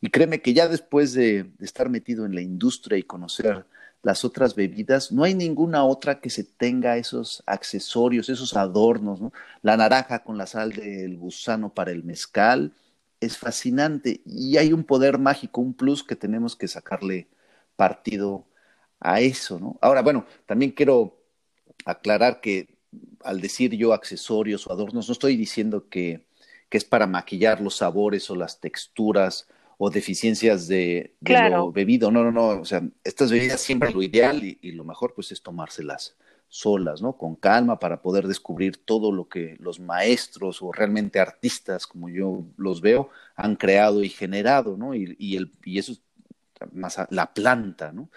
Y 0.00 0.10
créeme 0.10 0.40
que 0.40 0.54
ya 0.54 0.68
después 0.68 1.12
de, 1.12 1.50
estar 1.60 1.88
metido 1.90 2.24
en 2.26 2.34
la 2.34 2.40
industria 2.40 2.98
y 2.98 3.02
conocer 3.02 3.66
las 4.02 4.24
otras 4.24 4.54
bebidas, 4.54 5.12
no 5.12 5.24
hay 5.24 5.34
ninguna 5.34 5.84
otra 5.84 6.20
que 6.20 6.30
se 6.30 6.44
tenga 6.44 6.96
esos 6.96 7.42
accesorios, 7.46 8.30
esos 8.30 8.56
adornos, 8.56 9.20
¿no? 9.20 9.32
La 9.62 9.76
naranja 9.76 10.24
con 10.24 10.38
la 10.38 10.46
sal 10.46 10.72
del 10.72 11.18
gusano 11.18 11.74
para 11.74 11.90
el 11.92 12.04
mezcal 12.04 12.72
es 13.20 13.36
fascinante 13.38 14.22
y 14.24 14.56
hay 14.56 14.72
un 14.72 14.84
poder 14.84 15.18
mágico, 15.18 15.60
un 15.60 15.74
plus 15.74 16.02
que 16.04 16.16
tenemos 16.16 16.56
que 16.56 16.68
sacarle 16.68 17.28
partido 17.76 18.46
a 19.00 19.20
eso, 19.20 19.58
¿no? 19.58 19.78
Ahora, 19.80 20.02
bueno, 20.02 20.26
también 20.46 20.72
quiero 20.72 21.16
aclarar 21.84 22.40
que 22.40 22.78
al 23.24 23.40
decir 23.40 23.74
yo 23.74 23.92
accesorios 23.92 24.66
o 24.66 24.72
adornos, 24.72 25.08
no 25.08 25.12
estoy 25.12 25.36
diciendo 25.36 25.88
que, 25.88 26.26
que 26.68 26.78
es 26.78 26.84
para 26.84 27.06
maquillar 27.06 27.60
los 27.60 27.76
sabores 27.76 28.28
o 28.30 28.36
las 28.36 28.60
texturas 28.60 29.48
o 29.78 29.90
deficiencias 29.90 30.68
de, 30.68 31.14
lo 31.20 31.72
bebido. 31.72 32.10
No, 32.10 32.22
no, 32.22 32.32
no. 32.32 32.60
O 32.60 32.64
sea, 32.64 32.82
estas 33.02 33.30
bebidas 33.30 33.60
siempre 33.60 33.92
lo 33.92 34.02
ideal 34.02 34.44
y, 34.44 34.58
y, 34.60 34.72
lo 34.72 34.84
mejor 34.84 35.14
pues 35.14 35.32
es 35.32 35.42
tomárselas 35.42 36.16
solas, 36.48 37.00
¿no? 37.00 37.16
Con 37.16 37.36
calma 37.36 37.78
para 37.78 38.02
poder 38.02 38.26
descubrir 38.26 38.76
todo 38.84 39.12
lo 39.12 39.28
que 39.28 39.56
los 39.60 39.80
maestros 39.80 40.60
o 40.62 40.72
realmente 40.72 41.20
artistas, 41.20 41.86
como 41.86 42.08
yo 42.08 42.44
los 42.56 42.80
veo, 42.80 43.08
han 43.36 43.56
creado 43.56 44.02
y 44.02 44.08
generado, 44.08 44.76
¿no? 44.76 44.94
Y, 44.94 45.16
y, 45.18 45.36
el, 45.36 45.52
y 45.64 45.78
eso 45.78 45.92
es 45.92 46.02
más 46.72 46.98
la 47.10 47.32
planta, 47.32 47.92
¿no? 47.92 48.10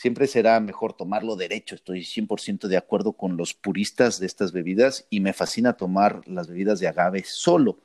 Siempre 0.00 0.26
será 0.26 0.58
mejor 0.60 0.94
tomarlo 0.94 1.36
derecho. 1.36 1.74
Estoy 1.74 2.00
100% 2.04 2.68
de 2.68 2.78
acuerdo 2.78 3.12
con 3.12 3.36
los 3.36 3.52
puristas 3.52 4.18
de 4.18 4.24
estas 4.24 4.50
bebidas 4.50 5.06
y 5.10 5.20
me 5.20 5.34
fascina 5.34 5.74
tomar 5.74 6.26
las 6.26 6.48
bebidas 6.48 6.80
de 6.80 6.88
agave 6.88 7.22
solo. 7.22 7.80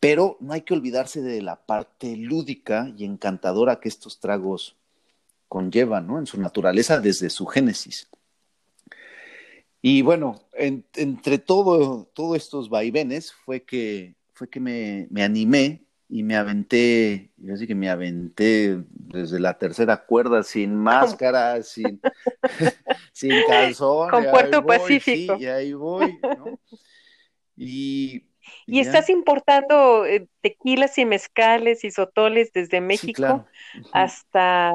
Pero 0.00 0.38
no 0.40 0.54
hay 0.54 0.62
que 0.62 0.72
olvidarse 0.72 1.20
de 1.20 1.42
la 1.42 1.56
parte 1.66 2.16
lúdica 2.16 2.90
y 2.96 3.04
encantadora 3.04 3.80
que 3.80 3.90
estos 3.90 4.18
tragos 4.18 4.76
conllevan, 5.46 6.06
¿no? 6.06 6.18
En 6.18 6.24
su 6.24 6.40
naturaleza 6.40 7.00
desde 7.00 7.28
su 7.28 7.44
génesis. 7.44 8.08
Y 9.82 10.00
bueno, 10.00 10.40
entre 10.54 11.36
todo, 11.36 12.08
todos 12.14 12.38
estos 12.38 12.70
vaivenes 12.70 13.30
fue 13.30 13.62
que, 13.64 14.14
fue 14.32 14.48
que 14.48 14.58
me, 14.58 15.06
me 15.10 15.22
animé 15.22 15.82
y 16.08 16.22
me 16.22 16.36
aventé, 16.36 17.30
yo 17.36 17.56
sí 17.56 17.66
que 17.66 17.74
me 17.74 17.90
aventé 17.90 18.78
desde 18.90 19.38
la 19.38 19.58
tercera 19.58 20.04
cuerda, 20.04 20.42
sin 20.42 20.74
máscara, 21.22 21.62
sin, 21.62 22.00
sin 23.12 23.32
calzón. 23.46 24.10
Con 24.10 24.24
Puerto 24.30 24.64
Pacífico. 24.64 25.36
Sí, 25.36 25.44
y 25.44 25.46
ahí 25.46 25.72
voy, 25.72 26.18
¿no? 26.22 26.58
Y, 27.60 28.24
y, 28.66 28.78
estás 28.78 29.10
importando 29.10 30.06
eh, 30.06 30.28
tequilas 30.42 30.96
y 30.96 31.04
mezcales 31.04 31.82
y 31.82 31.90
sotoles 31.90 32.52
desde 32.52 32.80
México 32.80 33.44
hasta, 33.92 34.72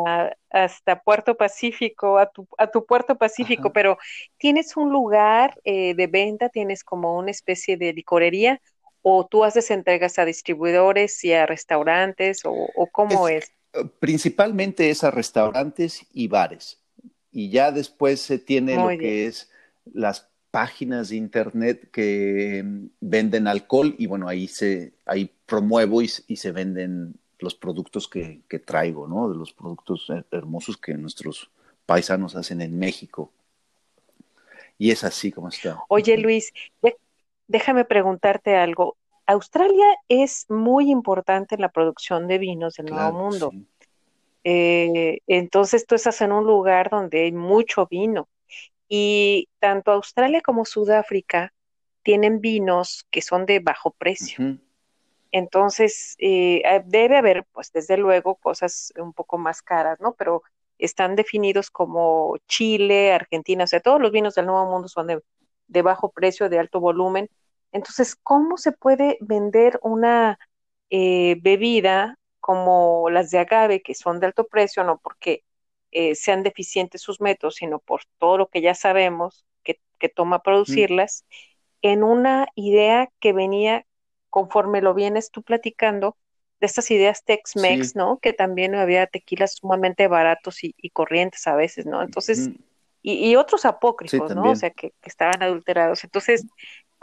hasta 0.50 1.02
Puerto 1.02 1.38
Pacífico, 1.38 2.17
a 2.19 2.30
tu, 2.30 2.46
a 2.58 2.67
tu 2.67 2.86
Puerto 2.86 3.17
Pacífico, 3.17 3.72
pero 3.72 3.98
¿tienes 4.38 4.76
un 4.76 4.91
lugar 4.91 5.58
eh, 5.63 5.96
de 5.96 6.08
venta? 6.08 6.50
¿Tienes 6.50 6.84
como 6.84 7.17
una 7.17 7.32
especie 7.32 7.78
de 7.78 7.93
licorería? 7.93 8.62
¿O 9.03 9.27
tú 9.27 9.43
haces 9.43 9.69
entregas 9.69 10.17
a 10.17 10.25
distribuidores 10.25 11.23
y 11.23 11.33
a 11.33 11.45
restaurantes? 11.45 12.41
¿O, 12.45 12.87
cómo 12.91 13.27
es, 13.27 13.51
eh, 13.73 13.83
Principalmente 13.99 14.89
es 14.89 15.03
a 15.03 15.11
restaurantes 15.11 16.05
y 16.13 16.27
bares. 16.27 16.79
Y 17.31 17.49
ya 17.49 17.71
después 17.71 18.21
se 18.21 18.39
tiene 18.39 18.75
lo 18.75 18.87
que 18.97 19.27
es 19.27 19.51
las 19.93 20.29
páginas 20.51 21.09
de 21.09 21.17
internet 21.17 21.89
que 21.91 22.63
mm, 22.63 22.85
venden 23.01 23.47
alcohol 23.47 23.93
y 23.97 24.05
bueno, 24.05 24.27
ahí 24.27 24.47
se 24.47 24.93
ahí 25.05 25.29
promuevo 25.45 26.01
y, 26.01 26.07
se 26.07 26.51
venden 26.51 27.15
los 27.39 27.55
productos 27.55 28.07
que, 28.07 28.41
que, 28.47 28.59
traigo, 28.59 29.07
¿no? 29.07 29.29
De 29.29 29.35
los 29.35 29.51
productos 29.51 30.07
hermosos 30.31 30.77
que 30.77 30.93
nuestros 30.93 31.49
paisanos 31.85 32.35
hacen 32.35 32.61
en 32.61 32.79
México. 32.79 33.31
Y 34.77 34.91
es 34.91 35.03
así 35.03 35.31
como 35.31 35.49
está. 35.49 35.79
Oye, 35.89 36.17
Luis, 36.17 36.53
déjame 37.47 37.86
preguntarte 37.86 38.56
algo. 38.56 38.97
Australia 39.25 39.86
es 40.10 40.45
muy 40.49 40.91
importante 40.91 41.56
en 41.56 41.62
la 41.62 41.69
producción 41.69 42.27
de 42.27 42.38
vinos 42.38 42.75
del 42.75 42.88
Nuevo 42.88 43.13
Mundo. 43.13 43.51
Eh, 44.43 45.19
entonces 45.27 45.86
tú 45.86 45.95
estás 45.95 46.19
en 46.21 46.34
un 46.34 46.45
lugar 46.45 46.89
donde 46.89 47.23
hay 47.23 47.32
mucho 47.32 47.88
vino 47.88 48.27
y 48.89 49.47
tanto 49.60 49.91
Australia 49.91 50.41
como 50.41 50.65
Sudáfrica 50.65 51.53
tienen 52.03 52.41
vinos 52.41 53.08
que 53.10 53.21
son 53.21 53.45
de 53.45 53.60
bajo 53.60 53.91
precio. 53.91 54.60
Entonces 55.32 56.15
eh, 56.19 56.62
ah, 56.65 56.84
debe 56.86 57.17
haber, 57.17 57.45
pues 57.53 57.71
desde 57.71 57.97
luego, 57.97 58.36
cosas 58.36 58.91
un 58.97 59.13
poco 59.13 59.38
más 59.38 59.62
caras, 59.62 59.99
¿no? 60.01 60.13
Pero 60.13 60.43
están 60.77 61.15
definidos 61.15 61.71
como 61.71 62.36
Chile, 62.47 63.13
Argentina, 63.13 63.63
o 63.63 63.67
sea, 63.67 63.79
todos 63.79 64.01
los 64.01 64.12
vinos 64.12 64.36
del 64.36 64.47
Nuevo 64.47 64.69
Mundo 64.69 64.89
son 64.89 65.08
de 65.08 65.21
bajo 65.81 66.12
precio, 66.12 66.49
de 66.49 66.59
alto 66.59 66.79
volumen. 66.79 67.29
Entonces, 67.71 68.15
¿cómo 68.15 68.57
se 68.57 68.71
puede 68.71 69.17
vender 69.21 69.79
una 69.81 70.38
eh, 70.89 71.38
bebida 71.41 72.19
como 72.39 73.09
las 73.09 73.31
de 73.31 73.39
agave, 73.39 73.81
que 73.81 73.95
son 73.95 74.19
de 74.19 74.27
alto 74.27 74.45
precio, 74.47 74.83
no 74.83 74.99
porque 74.99 75.43
eh, 75.91 76.13
sean 76.15 76.43
deficientes 76.43 77.01
sus 77.01 77.21
métodos, 77.21 77.55
sino 77.55 77.79
por 77.79 78.01
todo 78.17 78.38
lo 78.38 78.47
que 78.47 78.62
ya 78.62 78.75
sabemos 78.75 79.45
que, 79.63 79.79
toma 80.09 80.43
producirlas, 80.43 81.25
en 81.81 82.03
una 82.03 82.47
idea 82.55 83.09
que 83.21 83.31
venía 83.31 83.86
conforme 84.29 84.81
lo 84.81 84.93
vienes 84.93 85.31
tú 85.31 85.43
platicando, 85.43 86.17
de 86.59 86.67
estas 86.67 86.91
ideas 86.91 87.23
Tex-Mex, 87.23 87.95
¿no? 87.95 88.19
Que 88.19 88.33
también 88.33 88.75
había 88.75 89.07
tequilas 89.07 89.55
sumamente 89.55 90.09
baratos 90.09 90.63
y, 90.63 90.89
corrientes 90.89 91.47
a 91.47 91.55
veces, 91.55 91.86
¿no? 91.86 92.03
Entonces, 92.03 92.49
y, 93.05 93.35
otros 93.35 93.65
apócrifos, 93.65 94.33
¿no? 94.33 94.51
O 94.51 94.55
sea, 94.55 94.69
que, 94.69 94.91
que, 95.01 95.09
estaban 95.09 95.43
adulterados. 95.43 96.05
Entonces, 96.05 96.45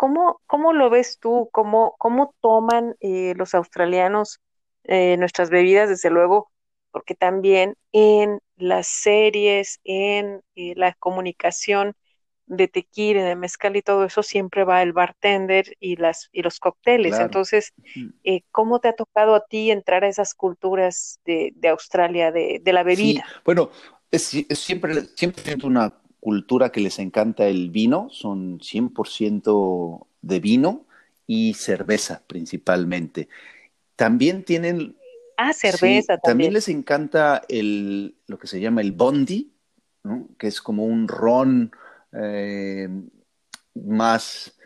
¿Cómo, 0.00 0.40
cómo 0.46 0.72
lo 0.72 0.88
ves 0.88 1.18
tú? 1.20 1.50
¿Cómo, 1.52 1.94
cómo 1.98 2.34
toman 2.40 2.96
eh, 3.00 3.34
los 3.36 3.54
australianos 3.54 4.40
eh, 4.84 5.18
nuestras 5.18 5.50
bebidas? 5.50 5.90
Desde 5.90 6.08
luego, 6.08 6.50
porque 6.90 7.14
también 7.14 7.76
en 7.92 8.40
las 8.56 8.86
series, 8.86 9.78
en 9.84 10.40
eh, 10.54 10.72
la 10.74 10.94
comunicación 10.94 11.92
de 12.46 12.66
tequila, 12.66 13.24
de 13.24 13.36
mezcal 13.36 13.76
y 13.76 13.82
todo 13.82 14.06
eso, 14.06 14.22
siempre 14.22 14.64
va 14.64 14.80
el 14.80 14.94
bartender 14.94 15.76
y, 15.80 15.96
las, 15.96 16.30
y 16.32 16.40
los 16.40 16.60
cócteles. 16.60 17.18
Entonces, 17.18 17.74
¿cómo 18.52 18.80
te 18.80 18.88
ha 18.88 18.94
tocado 18.94 19.34
a 19.34 19.44
ti 19.44 19.70
entrar 19.70 20.04
a 20.04 20.08
esas 20.08 20.32
culturas 20.32 21.20
de, 21.26 21.52
de 21.56 21.68
Australia, 21.68 22.32
de, 22.32 22.58
de, 22.62 22.72
la 22.72 22.84
bebida? 22.84 23.26
Bueno, 23.44 23.68
es, 24.11 24.35
es 24.35 24.59
siempre, 24.59 25.07
siempre 25.14 25.57
una 25.62 25.94
cultura 26.20 26.70
que 26.70 26.81
les 26.81 26.99
encanta 26.99 27.46
el 27.46 27.70
vino, 27.70 28.09
son 28.11 28.61
100% 28.61 30.07
de 30.23 30.40
vino 30.40 30.85
y 31.27 31.55
cerveza 31.55 32.23
principalmente. 32.27 33.29
También 33.96 34.44
tienen... 34.44 34.96
Ah, 35.37 35.55
cerveza 35.55 36.18
también. 36.18 36.53
les 36.53 36.68
encanta 36.68 37.42
el, 37.49 38.14
lo 38.27 38.38
que 38.38 38.46
se 38.46 38.61
llama 38.61 38.83
el 38.83 38.92
bondi, 38.92 39.53
que 40.38 40.46
es 40.46 40.61
como 40.61 40.85
un 40.85 41.09
ron 41.09 41.73
eh, 42.12 42.88
más, 43.75 44.59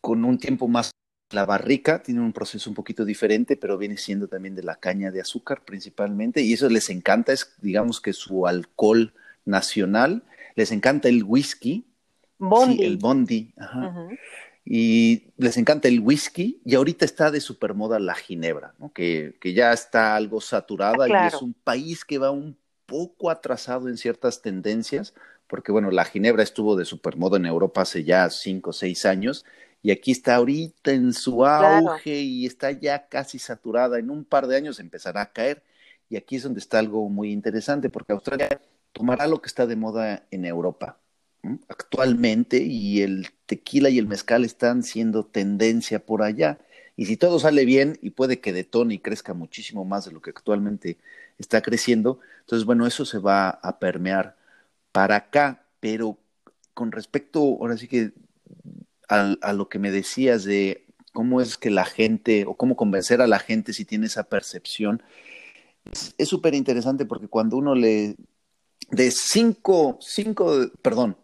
con 0.00 0.24
un 0.24 0.38
tiempo 0.38 0.66
más 0.66 0.92
la 1.30 1.44
barrica 1.44 2.02
tiene 2.02 2.20
un 2.20 2.32
proceso 2.32 2.70
un 2.70 2.74
poquito 2.74 3.04
diferente, 3.04 3.56
pero 3.56 3.78
viene 3.78 3.96
siendo 3.96 4.28
también 4.28 4.54
de 4.54 4.62
la 4.62 4.76
caña 4.76 5.10
de 5.10 5.20
azúcar 5.20 5.64
principalmente, 5.64 6.42
y 6.42 6.52
eso 6.52 6.68
les 6.68 6.88
encanta, 6.90 7.32
es 7.32 7.54
digamos 7.60 8.00
que 8.00 8.12
su 8.12 8.46
alcohol 8.46 9.12
nacional, 9.44 10.22
les 10.54 10.72
encanta 10.72 11.08
el 11.08 11.24
whisky, 11.24 11.84
Bondi. 12.38 12.84
el 12.84 12.96
bondi, 12.98 13.54
y 14.64 15.24
les 15.36 15.56
encanta 15.56 15.88
el 15.88 16.00
whisky, 16.00 16.60
y 16.64 16.74
ahorita 16.74 17.04
está 17.04 17.30
de 17.30 17.40
supermoda 17.40 17.98
la 17.98 18.14
ginebra, 18.14 18.74
que, 18.94 19.36
que, 19.40 19.52
ya 19.52 19.72
está 19.72 20.16
algo 20.16 20.40
saturada 20.40 21.08
y 21.08 21.26
es 21.26 21.40
un 21.42 21.54
país 21.54 22.04
que 22.04 22.18
va 22.18 22.30
un 22.30 22.56
poco 22.86 23.30
atrasado 23.30 23.88
en 23.88 23.96
ciertas 23.96 24.42
tendencias, 24.42 25.14
porque 25.48 25.72
bueno, 25.72 25.90
la 25.90 26.04
ginebra 26.04 26.42
estuvo 26.42 26.76
de 26.76 26.84
supermoda 26.84 27.36
en 27.36 27.46
Europa 27.46 27.82
hace 27.82 28.04
ya 28.04 28.28
cinco 28.30 28.70
o 28.70 28.72
seis 28.72 29.04
años, 29.04 29.44
y 29.82 29.90
aquí 29.90 30.12
está 30.12 30.36
ahorita 30.36 30.92
en 30.92 31.12
su 31.12 31.44
auge 31.44 32.20
y 32.20 32.46
está 32.46 32.72
ya 32.72 33.06
casi 33.08 33.38
saturada. 33.38 33.98
En 33.98 34.10
un 34.10 34.24
par 34.24 34.46
de 34.46 34.56
años 34.56 34.80
empezará 34.80 35.22
a 35.22 35.32
caer. 35.32 35.62
Y 36.08 36.16
aquí 36.16 36.36
es 36.36 36.42
donde 36.42 36.60
está 36.60 36.78
algo 36.78 37.08
muy 37.08 37.32
interesante, 37.32 37.90
porque 37.90 38.12
Australia 38.12 38.60
tomará 38.92 39.26
lo 39.26 39.40
que 39.40 39.48
está 39.48 39.66
de 39.66 39.76
moda 39.76 40.26
en 40.30 40.44
Europa 40.44 40.98
actualmente 41.68 42.58
y 42.58 43.02
el 43.02 43.28
tequila 43.46 43.90
y 43.90 43.98
el 43.98 44.06
mezcal 44.06 44.44
están 44.44 44.82
siendo 44.82 45.24
tendencia 45.24 46.04
por 46.04 46.22
allá. 46.22 46.58
Y 46.96 47.06
si 47.06 47.16
todo 47.16 47.38
sale 47.38 47.64
bien 47.64 47.98
y 48.02 48.10
puede 48.10 48.40
que 48.40 48.52
detone 48.52 48.94
y 48.94 48.98
crezca 48.98 49.34
muchísimo 49.34 49.84
más 49.84 50.06
de 50.06 50.12
lo 50.12 50.22
que 50.22 50.30
actualmente 50.30 50.98
está 51.38 51.60
creciendo, 51.60 52.20
entonces 52.40 52.64
bueno, 52.64 52.86
eso 52.86 53.04
se 53.04 53.18
va 53.18 53.50
a 53.50 53.78
permear 53.78 54.36
para 54.92 55.16
acá, 55.16 55.66
pero 55.80 56.18
con 56.74 56.92
respecto, 56.92 57.40
ahora 57.40 57.76
sí 57.76 57.88
que 57.88 58.12
a, 59.08 59.52
lo 59.52 59.68
que 59.68 59.78
me 59.78 59.90
decías 59.90 60.44
de 60.44 60.86
cómo 61.12 61.40
es 61.40 61.56
que 61.56 61.70
la 61.70 61.84
gente, 61.84 62.44
o 62.46 62.56
cómo 62.56 62.76
convencer 62.76 63.20
a 63.20 63.26
la 63.26 63.38
gente 63.38 63.72
si 63.72 63.84
tiene 63.84 64.06
esa 64.06 64.24
percepción, 64.24 65.02
es 66.18 66.28
súper 66.28 66.54
interesante 66.54 67.06
porque 67.06 67.28
cuando 67.28 67.56
uno 67.56 67.74
le, 67.74 68.16
de 68.90 69.10
cinco, 69.10 69.98
cinco, 70.00 70.70
perdón, 70.82 71.16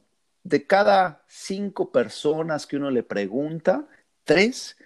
de 0.44 0.66
cada 0.66 1.24
cinco 1.28 1.90
personas 1.90 2.66
que 2.66 2.76
uno 2.76 2.90
le 2.90 3.02
pregunta, 3.02 3.86
tres 4.24 4.76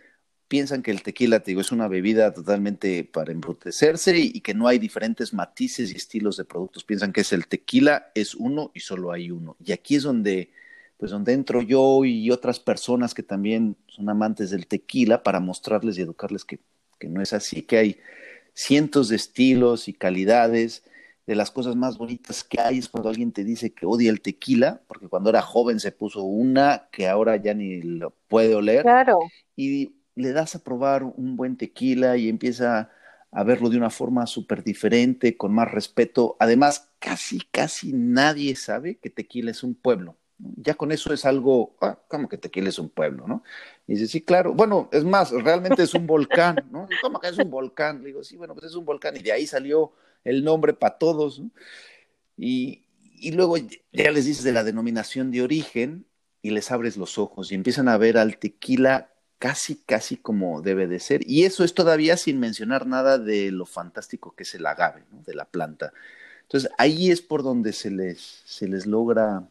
piensan 0.48 0.82
que 0.82 0.92
el 0.92 1.02
tequila, 1.02 1.40
te 1.40 1.50
digo, 1.50 1.60
es 1.60 1.72
una 1.72 1.88
bebida 1.88 2.32
totalmente 2.32 3.04
para 3.04 3.32
embrutecerse 3.32 4.16
y, 4.16 4.30
y, 4.34 4.40
que 4.40 4.54
no 4.54 4.68
hay 4.68 4.78
diferentes 4.78 5.34
matices 5.34 5.92
y 5.92 5.96
estilos 5.96 6.36
de 6.36 6.44
productos. 6.44 6.84
Piensan 6.84 7.12
que 7.12 7.22
es 7.22 7.32
el 7.32 7.48
tequila, 7.48 8.12
es 8.14 8.34
uno 8.34 8.70
y 8.72 8.80
solo 8.80 9.10
hay 9.10 9.32
uno. 9.32 9.56
Y 9.64 9.72
aquí 9.72 9.96
es 9.96 10.04
donde 10.04 10.50
pues 10.96 11.10
donde 11.10 11.32
entro 11.32 11.60
yo 11.62 12.04
y 12.04 12.30
otras 12.30 12.58
personas 12.58 13.14
que 13.14 13.22
también 13.22 13.76
son 13.86 14.08
amantes 14.08 14.50
del 14.50 14.66
tequila 14.66 15.22
para 15.22 15.40
mostrarles 15.40 15.98
y 15.98 16.02
educarles 16.02 16.44
que, 16.44 16.60
que 16.98 17.08
no 17.08 17.20
es 17.20 17.32
así, 17.32 17.62
que 17.62 17.78
hay 17.78 18.00
cientos 18.54 19.08
de 19.08 19.16
estilos 19.16 19.88
y 19.88 19.92
calidades. 19.92 20.84
De 21.26 21.34
las 21.34 21.50
cosas 21.50 21.74
más 21.74 21.98
bonitas 21.98 22.44
que 22.44 22.60
hay 22.60 22.78
es 22.78 22.88
cuando 22.88 23.08
alguien 23.08 23.32
te 23.32 23.42
dice 23.42 23.74
que 23.74 23.84
odia 23.84 24.10
el 24.10 24.20
tequila, 24.20 24.80
porque 24.86 25.08
cuando 25.08 25.28
era 25.28 25.42
joven 25.42 25.80
se 25.80 25.90
puso 25.90 26.22
una 26.22 26.88
que 26.92 27.08
ahora 27.08 27.36
ya 27.36 27.52
ni 27.52 27.82
lo 27.82 28.14
puede 28.28 28.54
oler. 28.54 28.82
Claro. 28.82 29.18
Y 29.56 29.96
le 30.14 30.30
das 30.30 30.54
a 30.54 30.62
probar 30.62 31.02
un 31.02 31.36
buen 31.36 31.56
tequila 31.56 32.16
y 32.16 32.28
empieza 32.28 32.90
a 33.32 33.42
verlo 33.42 33.70
de 33.70 33.76
una 33.76 33.90
forma 33.90 34.24
súper 34.28 34.62
diferente, 34.62 35.36
con 35.36 35.52
más 35.52 35.70
respeto. 35.70 36.36
Además, 36.38 36.92
casi, 37.00 37.40
casi 37.50 37.92
nadie 37.92 38.54
sabe 38.54 38.96
que 38.98 39.10
tequila 39.10 39.50
es 39.50 39.64
un 39.64 39.74
pueblo 39.74 40.16
ya 40.38 40.74
con 40.74 40.92
eso 40.92 41.12
es 41.12 41.24
algo, 41.24 41.76
ah, 41.80 41.98
como 42.08 42.28
que 42.28 42.38
Tequila 42.38 42.68
es 42.68 42.78
un 42.78 42.90
pueblo, 42.90 43.26
¿no? 43.26 43.42
Y 43.86 43.94
dice, 43.94 44.06
sí, 44.06 44.20
claro, 44.22 44.52
bueno, 44.54 44.88
es 44.92 45.04
más, 45.04 45.30
realmente 45.30 45.82
es 45.82 45.94
un 45.94 46.06
volcán, 46.06 46.56
¿no? 46.70 46.88
¿Cómo 47.02 47.20
que 47.20 47.28
es 47.28 47.38
un 47.38 47.50
volcán? 47.50 48.00
Le 48.00 48.08
digo, 48.08 48.22
sí, 48.22 48.36
bueno, 48.36 48.54
pues 48.54 48.66
es 48.66 48.74
un 48.74 48.84
volcán, 48.84 49.16
y 49.16 49.20
de 49.20 49.32
ahí 49.32 49.46
salió 49.46 49.92
el 50.24 50.44
nombre 50.44 50.74
para 50.74 50.98
todos, 50.98 51.40
¿no? 51.40 51.50
Y, 52.36 52.84
y 53.00 53.32
luego 53.32 53.56
ya 53.56 54.10
les 54.10 54.26
dices 54.26 54.44
de 54.44 54.52
la 54.52 54.64
denominación 54.64 55.30
de 55.30 55.42
origen 55.42 56.06
y 56.42 56.50
les 56.50 56.70
abres 56.70 56.96
los 56.96 57.18
ojos 57.18 57.50
y 57.50 57.54
empiezan 57.54 57.88
a 57.88 57.96
ver 57.96 58.18
al 58.18 58.38
tequila 58.38 59.10
casi, 59.38 59.76
casi 59.76 60.16
como 60.16 60.62
debe 60.62 60.86
de 60.86 61.00
ser. 61.00 61.22
Y 61.28 61.44
eso 61.44 61.64
es 61.64 61.74
todavía 61.74 62.16
sin 62.16 62.38
mencionar 62.40 62.86
nada 62.86 63.18
de 63.18 63.50
lo 63.50 63.66
fantástico 63.66 64.34
que 64.34 64.42
es 64.44 64.54
el 64.54 64.66
agave, 64.66 65.04
¿no? 65.10 65.22
De 65.22 65.34
la 65.34 65.46
planta. 65.46 65.92
Entonces, 66.42 66.70
ahí 66.78 67.10
es 67.10 67.22
por 67.22 67.42
donde 67.42 67.72
se 67.72 67.90
les, 67.90 68.42
se 68.44 68.68
les 68.68 68.86
logra 68.86 69.48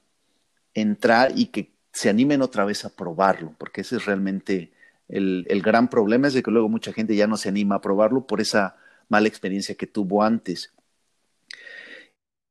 entrar 0.75 1.31
y 1.35 1.47
que 1.47 1.73
se 1.91 2.09
animen 2.09 2.41
otra 2.41 2.65
vez 2.65 2.85
a 2.85 2.95
probarlo, 2.95 3.55
porque 3.57 3.81
ese 3.81 3.95
es 3.95 4.05
realmente 4.05 4.73
el, 5.07 5.45
el, 5.49 5.61
gran 5.61 5.89
problema, 5.89 6.27
es 6.27 6.33
de 6.33 6.43
que 6.43 6.51
luego 6.51 6.69
mucha 6.69 6.93
gente 6.93 7.15
ya 7.15 7.25
no 7.25 7.37
se 7.37 7.49
anima 7.49 7.75
a 7.75 7.81
probarlo 7.81 8.27
por 8.27 8.41
esa 8.41 8.75
mala 9.07 9.27
experiencia 9.27 9.75
que 9.75 9.87
tuvo 9.87 10.21
antes. 10.21 10.73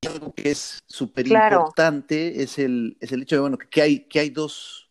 Y 0.01 0.07
algo 0.07 0.33
que 0.33 0.51
es 0.51 0.83
súper 0.87 1.27
importante 1.27 2.43
es, 2.43 2.59
el, 2.59 2.97
es 3.01 3.13
el 3.13 3.23
hecho 3.23 3.37
de 3.37 3.41
bueno, 3.41 3.59
que 3.59 3.83
hay, 3.83 4.01
que 4.01 4.21
hay 4.21 4.31
dos, 4.31 4.89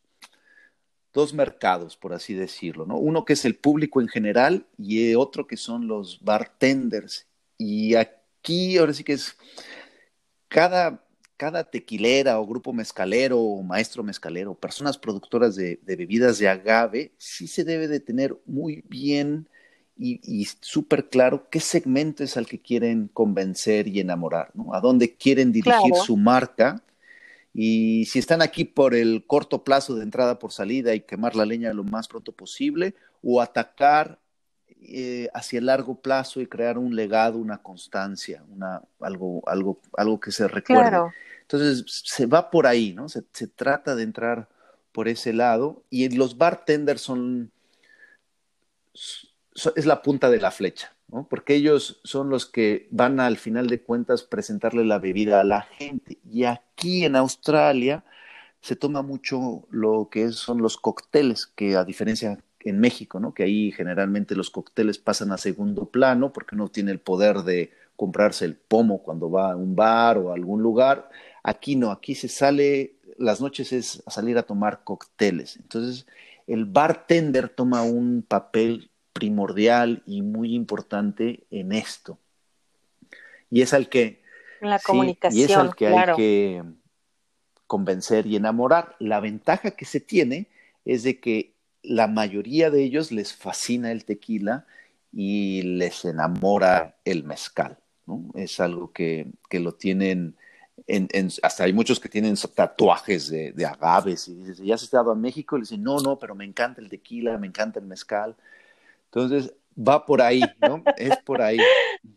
dos 1.13 1.33
mercados, 1.33 1.97
por 1.97 2.13
así 2.13 2.33
decirlo, 2.33 2.85
¿no? 2.85 2.97
Uno 2.97 3.25
que 3.25 3.33
es 3.33 3.45
el 3.45 3.55
público 3.55 4.01
en 4.01 4.07
general 4.07 4.67
y 4.77 5.15
otro 5.15 5.47
que 5.47 5.57
son 5.57 5.87
los 5.87 6.19
bartenders. 6.23 7.27
Y 7.57 7.95
aquí 7.95 8.77
ahora 8.77 8.93
sí 8.93 9.03
que 9.03 9.13
es 9.13 9.37
cada 10.47 11.03
cada 11.43 11.65
tequilera 11.65 12.39
o 12.39 12.47
grupo 12.47 12.71
mezcalero 12.71 13.37
o 13.37 13.61
maestro 13.63 14.01
mezcalero, 14.01 14.55
personas 14.55 14.97
productoras 14.97 15.57
de, 15.57 15.77
bebidas 15.83 16.39
de 16.39 16.47
agave, 16.47 17.11
sí 17.17 17.47
se 17.47 17.65
debe 17.65 17.89
de 17.89 17.99
tener 17.99 18.33
muy 18.45 18.81
bien 18.87 19.49
y, 19.97 20.47
súper 20.61 21.09
claro 21.09 21.49
qué 21.49 21.59
segmento 21.59 22.23
es 22.23 22.37
al 22.37 22.45
que 22.45 22.61
quieren 22.61 23.09
convencer 23.09 23.89
y 23.89 23.99
enamorar, 23.99 24.51
¿no? 24.53 24.73
A 24.73 24.79
dónde 24.79 25.15
quieren 25.15 25.51
dirigir 25.51 25.93
su 26.05 26.15
marca. 26.15 26.81
Y 27.53 28.05
si 28.05 28.19
están 28.19 28.41
aquí 28.41 28.63
por 28.63 28.95
el 28.95 29.25
corto 29.27 29.65
plazo 29.65 29.95
de 29.95 30.03
entrada 30.03 30.39
por 30.39 30.53
salida 30.53 30.95
y 30.95 31.01
quemar 31.01 31.35
la 31.35 31.45
leña 31.45 31.73
lo 31.73 31.83
más 31.83 32.07
pronto 32.07 32.31
posible, 32.31 32.95
o 33.21 33.41
atacar 33.41 34.17
eh, 34.81 35.27
hacia 35.33 35.59
el 35.59 35.65
largo 35.65 35.95
plazo 35.95 36.39
y 36.39 36.47
crear 36.47 36.77
un 36.77 36.95
legado, 36.95 37.37
una 37.37 37.57
constancia, 37.57 38.43
una, 38.49 38.81
algo, 39.01 39.43
algo, 39.45 39.81
algo 39.97 40.21
que 40.21 40.31
se 40.31 40.47
recuerde. 40.47 41.11
Entonces 41.53 42.01
se 42.03 42.25
va 42.25 42.49
por 42.49 42.65
ahí, 42.65 42.93
¿no? 42.93 43.07
Se, 43.09 43.21
trata 43.47 43.95
de 43.95 44.01
entrar 44.01 44.49
por 44.91 45.07
ese 45.07 45.33
lado 45.33 45.83
y 45.91 46.09
los 46.09 46.39
bartenders 46.39 47.01
son, 47.01 47.51
es 49.75 49.85
la 49.85 50.01
punta 50.01 50.31
de 50.31 50.39
la 50.39 50.49
flecha, 50.49 50.95
¿no? 51.09 51.27
Porque 51.29 51.53
ellos 51.53 52.01
son 52.03 52.31
los 52.31 52.47
que 52.47 52.87
van 52.89 53.19
al 53.19 53.37
final 53.37 53.67
de 53.67 53.83
cuentas 53.83 54.23
presentarle 54.23 54.83
la 54.83 54.97
bebida 54.97 55.41
a 55.41 55.43
la 55.43 55.61
gente. 55.61 56.17
Y 56.27 56.45
aquí 56.45 57.05
en 57.05 57.15
Australia 57.15 58.03
se 58.59 58.75
toma 58.75 59.03
mucho 59.03 59.67
lo 59.69 60.09
que 60.09 60.31
son 60.31 60.59
los 60.59 60.77
cócteles, 60.77 61.45
que 61.45 61.75
a 61.75 61.83
diferencia 61.83 62.43
en 62.61 62.79
México, 62.79 63.19
¿no? 63.19 63.35
Que 63.35 63.43
ahí 63.43 63.71
generalmente 63.71 64.35
los 64.35 64.49
cócteles 64.49 64.97
pasan 64.97 65.31
a 65.31 65.37
segundo 65.37 65.85
plano 65.85 66.33
porque 66.33 66.55
uno 66.55 66.69
tiene 66.69 66.91
el 66.91 66.99
poder 66.99 67.43
de 67.43 67.71
comprarse 67.95 68.45
el 68.45 68.55
pomo 68.55 69.03
cuando 69.03 69.29
va 69.29 69.51
a 69.51 69.55
un 69.55 69.75
bar 69.75 70.17
o 70.17 70.31
a 70.31 70.33
algún 70.33 70.63
lugar. 70.63 71.09
Aquí 71.43 71.75
no, 71.75 71.91
aquí 71.91 72.15
se 72.15 72.29
sale, 72.29 72.95
las 73.17 73.41
noches 73.41 73.73
es 73.73 74.01
a 74.05 74.11
salir 74.11 74.37
a 74.37 74.43
tomar 74.43 74.83
cócteles. 74.83 75.57
Entonces, 75.57 76.07
el 76.47 76.65
bartender 76.65 77.49
toma 77.49 77.83
un 77.83 78.23
papel 78.27 78.89
primordial 79.11 80.03
y 80.05 80.21
muy 80.21 80.55
importante 80.55 81.43
en 81.51 81.71
esto. 81.71 82.17
Y 83.51 83.61
es 83.61 83.73
al 83.73 83.89
que... 83.89 84.23
La 84.61 84.79
comunicación. 84.79 85.39
y 85.39 85.43
es 85.43 85.57
al 85.57 85.75
que 85.75 85.87
hay 85.87 86.15
que 86.15 86.63
convencer 87.67 88.25
y 88.25 88.35
enamorar. 88.35 88.95
La 88.99 89.19
ventaja 89.19 89.71
que 89.71 89.85
se 89.85 89.99
tiene 89.99 90.47
es 90.85 91.03
de 91.03 91.19
que 91.19 91.53
la 91.83 92.07
mayoría 92.07 92.71
de 92.71 92.83
ellos 92.83 93.11
les 93.11 93.33
fascina 93.33 93.91
el 93.91 94.05
tequila 94.05 94.65
y 95.11 95.61
les 95.63 96.05
enamora 96.05 96.95
el 97.05 97.23
mezcal. 97.23 97.77
¿no? 98.05 98.31
Es 98.35 98.59
algo 98.59 98.91
que, 98.91 99.27
que 99.49 99.59
lo 99.59 99.73
tienen, 99.73 100.35
en, 100.87 101.07
en, 101.11 101.29
hasta 101.41 101.63
hay 101.63 101.73
muchos 101.73 101.99
que 101.99 102.09
tienen 102.09 102.35
tatuajes 102.55 103.29
de, 103.29 103.65
agaves 103.65 104.27
y 104.27 104.35
dices, 104.35 104.57
¿ya 104.59 104.75
has 104.75 104.83
estado 104.83 105.11
a 105.11 105.15
México? 105.15 105.55
Y 105.55 105.59
le 105.59 105.63
dicen, 105.63 105.83
no, 105.83 105.99
no, 105.99 106.17
pero 106.17 106.35
me 106.35 106.45
encanta 106.45 106.81
el 106.81 106.89
tequila, 106.89 107.37
me 107.37 107.47
encanta 107.47 107.79
el 107.79 107.85
mezcal. 107.85 108.35
Entonces, 109.05 109.53
va 109.77 110.05
por 110.05 110.21
ahí, 110.21 110.41
¿no? 110.61 110.83
es 110.97 111.17
por 111.17 111.41
ahí. 111.41 111.59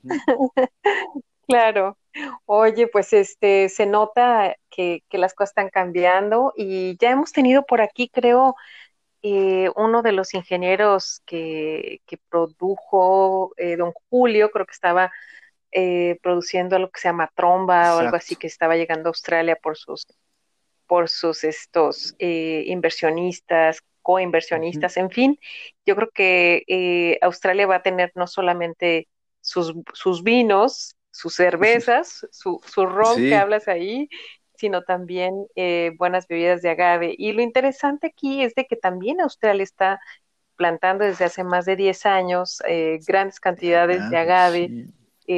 Claro. 1.48 1.96
Oye, 2.44 2.88
pues 2.88 3.12
este 3.12 3.68
se 3.68 3.86
nota 3.86 4.56
que, 4.68 5.04
que, 5.08 5.16
las 5.16 5.32
cosas 5.32 5.50
están 5.50 5.68
cambiando 5.70 6.52
y 6.56 6.96
ya 6.98 7.12
hemos 7.12 7.30
tenido 7.30 7.64
por 7.64 7.80
aquí, 7.80 8.08
creo, 8.08 8.56
eh, 9.22 9.70
uno 9.76 10.02
de 10.02 10.12
los 10.12 10.34
ingenieros 10.34 11.22
que, 11.26 12.00
que 12.06 12.16
produjo 12.16 13.52
eh, 13.56 13.76
don 13.76 13.92
Julio, 14.10 14.50
creo 14.50 14.66
que 14.66 14.72
estaba 14.72 15.12
eh, 15.78 16.18
produciendo 16.22 16.74
algo 16.76 16.90
que 16.90 17.00
se 17.00 17.08
llama 17.08 17.30
tromba 17.34 17.94
o 17.94 17.98
algo 17.98 18.16
así 18.16 18.34
que 18.34 18.46
estaba 18.46 18.76
llegando 18.76 19.08
a 19.08 19.10
Australia 19.10 19.56
por 19.62 19.76
sus 19.76 20.06
por 20.86 21.08
sus 21.08 21.44
estos 21.44 22.14
eh, 22.18 22.64
inversionistas, 22.68 23.82
coinversionistas, 24.02 24.96
en 24.96 25.10
fin, 25.10 25.38
yo 25.84 25.96
creo 25.96 26.10
que 26.14 26.62
eh, 26.66 27.18
Australia 27.20 27.66
va 27.66 27.76
a 27.76 27.82
tener 27.82 28.12
no 28.14 28.26
solamente 28.26 29.08
sus, 29.40 29.74
sus 29.92 30.22
vinos, 30.22 30.96
sus 31.10 31.34
cervezas, 31.34 32.26
su, 32.30 32.60
su 32.64 32.86
ron 32.86 33.16
que 33.16 33.34
hablas 33.34 33.68
ahí, 33.68 34.08
sino 34.54 34.82
también 34.82 35.46
eh, 35.56 35.92
buenas 35.98 36.26
bebidas 36.26 36.62
de 36.62 36.70
agave. 36.70 37.14
Y 37.18 37.32
lo 37.32 37.42
interesante 37.42 38.06
aquí 38.06 38.42
es 38.42 38.54
de 38.54 38.64
que 38.64 38.76
también 38.76 39.20
Australia 39.20 39.62
está 39.62 40.00
plantando 40.54 41.04
desde 41.04 41.26
hace 41.26 41.44
más 41.44 41.66
de 41.66 41.76
10 41.76 42.06
años 42.06 42.62
grandes 43.06 43.40
cantidades 43.40 44.08
de 44.08 44.16
agave, 44.16 44.86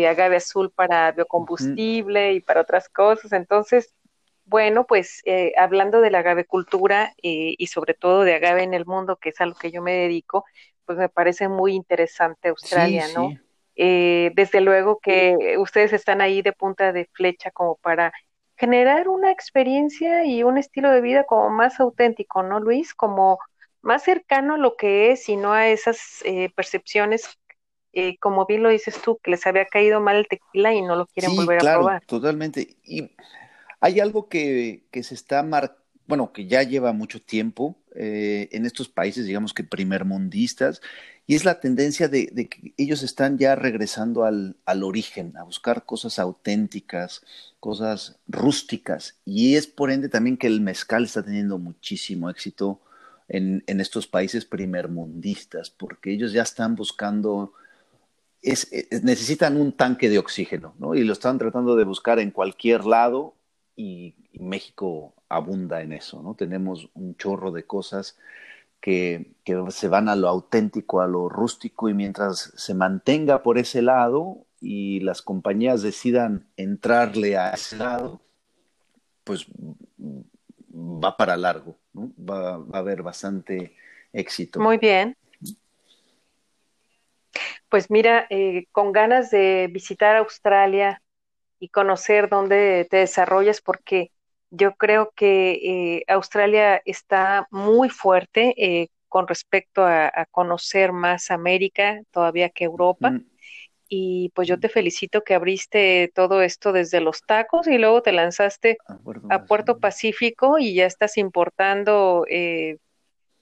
agave 0.07 0.37
azul 0.37 0.71
para 0.71 1.13
biocombustible 1.13 2.35
y 2.35 2.41
para 2.41 2.61
otras 2.61 2.89
cosas. 2.89 3.33
Entonces, 3.33 3.95
bueno, 4.49 4.87
pues 4.87 5.21
eh, 5.27 5.53
hablando 5.59 6.01
de 6.01 6.11
la 6.11 6.21
agavecultura 6.21 7.13
eh, 7.23 7.55
y 7.59 7.67
sobre 7.67 7.93
todo 7.93 8.25
de 8.25 8.35
agave 8.35 8.63
en 8.63 8.73
el 8.73 8.87
mundo, 8.87 9.17
que 9.17 9.29
es 9.29 9.41
a 9.43 9.47
lo 9.47 9.55
que 9.55 9.71
yo 9.71 9.83
me 9.83 9.93
dedico, 9.93 10.47
pues 10.87 10.97
me 10.97 11.11
parece 11.11 11.49
muy 11.49 11.75
interesante 11.75 12.49
Australia, 12.49 13.05
¿no? 13.15 13.31
Eh, 13.77 14.33
desde 14.35 14.63
luego 14.63 15.01
que 15.01 15.57
ustedes 15.59 15.93
están 15.93 16.23
ahí 16.23 16.41
de 16.41 16.55
punta 16.55 16.93
de 16.93 17.05
flecha 17.13 17.51
como 17.51 17.77
para 17.77 18.13
generar 18.57 19.09
una 19.09 19.31
experiencia 19.31 20.25
y 20.25 20.43
un 20.43 20.57
estilo 20.57 20.91
de 20.91 21.03
vida 21.03 21.25
como 21.25 21.51
más 21.51 21.79
auténtico, 21.79 22.43
¿no, 22.43 22.59
Luis? 22.59 22.95
Como 22.95 23.39
más 23.83 24.03
cercano 24.03 24.55
a 24.55 24.59
lo 24.59 24.77
que 24.77 25.13
es 25.13 25.29
y 25.29 25.37
no 25.37 25.53
a 25.53 25.69
esas 25.69 26.25
percepciones, 26.57 27.38
como 28.21 28.47
bien 28.47 28.63
lo 28.63 28.69
dices 28.69 29.01
tú, 29.03 29.19
que 29.23 29.31
les 29.31 29.47
había 29.47 29.67
caído 29.67 30.01
mal 30.01 30.17
el 30.17 30.29
tequila 30.29 30.73
y 30.73 30.83
no 30.83 30.97
lo 30.97 31.07
quieren 31.07 31.35
volver 31.35 31.59
a 31.67 31.75
probar. 31.75 32.05
Totalmente. 32.07 32.77
Y 32.85 33.11
hay 33.81 34.01
algo 34.01 34.29
que, 34.29 34.83
se 34.93 35.15
está 35.15 35.43
mar... 35.43 35.77
bueno, 36.07 36.33
que 36.33 36.47
ya 36.47 36.63
lleva 36.63 36.93
mucho 36.93 37.21
tiempo 37.21 37.77
eh, 37.95 38.49
en 38.53 38.67
estos 38.67 38.89
países, 38.89 39.27
digamos 39.27 39.53
que 39.53 39.65
primermundistas, 39.65 40.81
y 41.29 41.35
es 41.35 41.45
la 41.45 41.61
tendencia 41.61 42.09
de, 42.09 42.27
que 42.49 42.73
ellos 42.79 43.03
están 43.03 43.37
ya 43.37 43.55
regresando 43.55 44.25
al, 44.25 44.57
origen, 44.83 45.37
a 45.37 45.43
buscar 45.43 45.85
cosas 45.85 46.19
auténticas, 46.19 47.23
cosas 47.61 48.19
rústicas, 48.27 49.19
y 49.27 49.57
es 49.57 49.67
por 49.67 49.91
ende 49.91 50.09
también 50.09 50.39
que 50.39 50.47
el 50.47 50.63
mezcal 50.63 51.05
está 51.05 51.23
teniendo 51.23 51.59
muchísimo 51.59 52.31
éxito 52.31 52.81
en, 53.29 53.63
estos 53.67 54.07
países 54.07 54.47
primermundistas, 54.47 55.69
porque 55.69 56.13
ellos 56.13 56.33
ya 56.33 56.43
están 56.43 56.77
buscando 56.77 57.53
necesitan 59.03 59.57
un 59.57 59.73
tanque 59.73 60.09
de 60.09 60.19
oxígeno, 60.19 60.75
¿no? 60.79 60.95
Y 60.95 61.05
lo 61.05 61.13
están 61.13 61.39
tratando 61.39 61.77
de 61.77 61.85
buscar 61.85 62.19
en 62.19 62.31
cualquier 62.31 62.85
lado 62.85 63.35
y, 63.77 64.15
México 64.41 65.15
abunda 65.29 65.83
en 65.83 65.93
eso, 65.93 66.23
¿no? 66.23 66.35
Tenemos 66.35 66.89
un 66.95 67.17
chorro 67.17 67.51
de 67.51 67.65
cosas 67.65 68.17
que, 68.81 69.33
se 69.71 69.89
van 69.89 70.09
a 70.09 70.15
lo 70.15 70.29
auténtico, 70.29 71.01
a 71.01 71.09
lo 71.09 71.29
rústico, 71.29 71.89
y 71.89 71.95
mientras 71.95 72.53
se 72.57 72.75
mantenga 72.75 73.43
por 73.43 73.59
ese 73.59 73.83
lado 73.83 74.47
y 74.61 75.01
las 75.01 75.23
compañías 75.23 75.83
decidan 75.83 76.47
entrarle 76.57 77.37
a 77.37 77.51
ese 77.51 77.79
lado, 77.79 78.21
pues 79.25 79.47
va 80.73 81.17
para 81.17 81.37
largo, 81.37 81.77
¿no? 81.93 82.13
va, 82.17 82.55
a 82.55 82.79
haber 82.79 83.03
bastante 83.03 83.75
éxito. 84.13 84.61
Muy 84.61 84.79
bien. 84.79 85.17
Pues 87.69 87.91
mira, 87.91 88.27
eh, 88.31 88.67
con 88.73 88.93
ganas 88.93 89.31
de 89.31 89.69
visitar 89.71 90.17
Australia, 90.17 91.03
y 91.59 91.69
conocer 91.69 92.29
dónde 92.29 92.87
te 92.91 92.99
desarrollas, 92.99 93.61
porque 93.61 94.13
yo 94.51 94.75
creo 94.75 95.13
que 95.15 95.51
eh, 95.63 96.05
Australia 96.09 96.81
está 96.85 97.49
muy 97.51 97.91
fuerte 97.91 98.55
eh, 98.57 98.89
con 99.09 99.27
respecto 99.27 99.85
a, 99.85 100.27
conocer 100.31 100.93
más 100.93 101.31
América 101.31 102.01
todavía 102.11 102.51
que 102.51 102.65
Europa. 102.65 103.13
Y 103.91 104.31
pues 104.35 104.47
yo 104.47 104.61
te 104.61 104.69
felicito 104.69 105.23
que 105.25 105.35
abriste 105.35 106.13
todo 106.15 106.43
esto 106.43 106.73
desde 106.73 107.01
los 107.01 107.23
tacos 107.23 107.67
y 107.67 107.79
luego 107.79 108.03
te 108.03 108.13
lanzaste 108.13 108.77
a 109.31 109.45
Puerto, 109.45 109.79
Pacífico 109.79 110.59
y 110.59 110.75
ya 110.75 110.85
estás 110.85 111.17
importando 111.17 112.27
eh, 112.29 112.77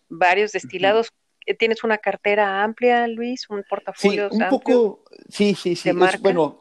varios 0.09 0.53
destilados. 0.53 1.11
¿Tienes 1.55 1.85
una 1.85 1.99
cartera 1.99 2.63
amplia, 2.63 3.07
Luis? 3.07 3.49
¿Un 3.49 3.65
portafolio? 3.69 4.29
Sí, 4.31 4.37
un 4.37 4.49
poco, 4.49 5.05
sí, 5.29 5.55
sí, 5.55 5.77
sí. 5.77 5.91
bueno, 6.21 6.61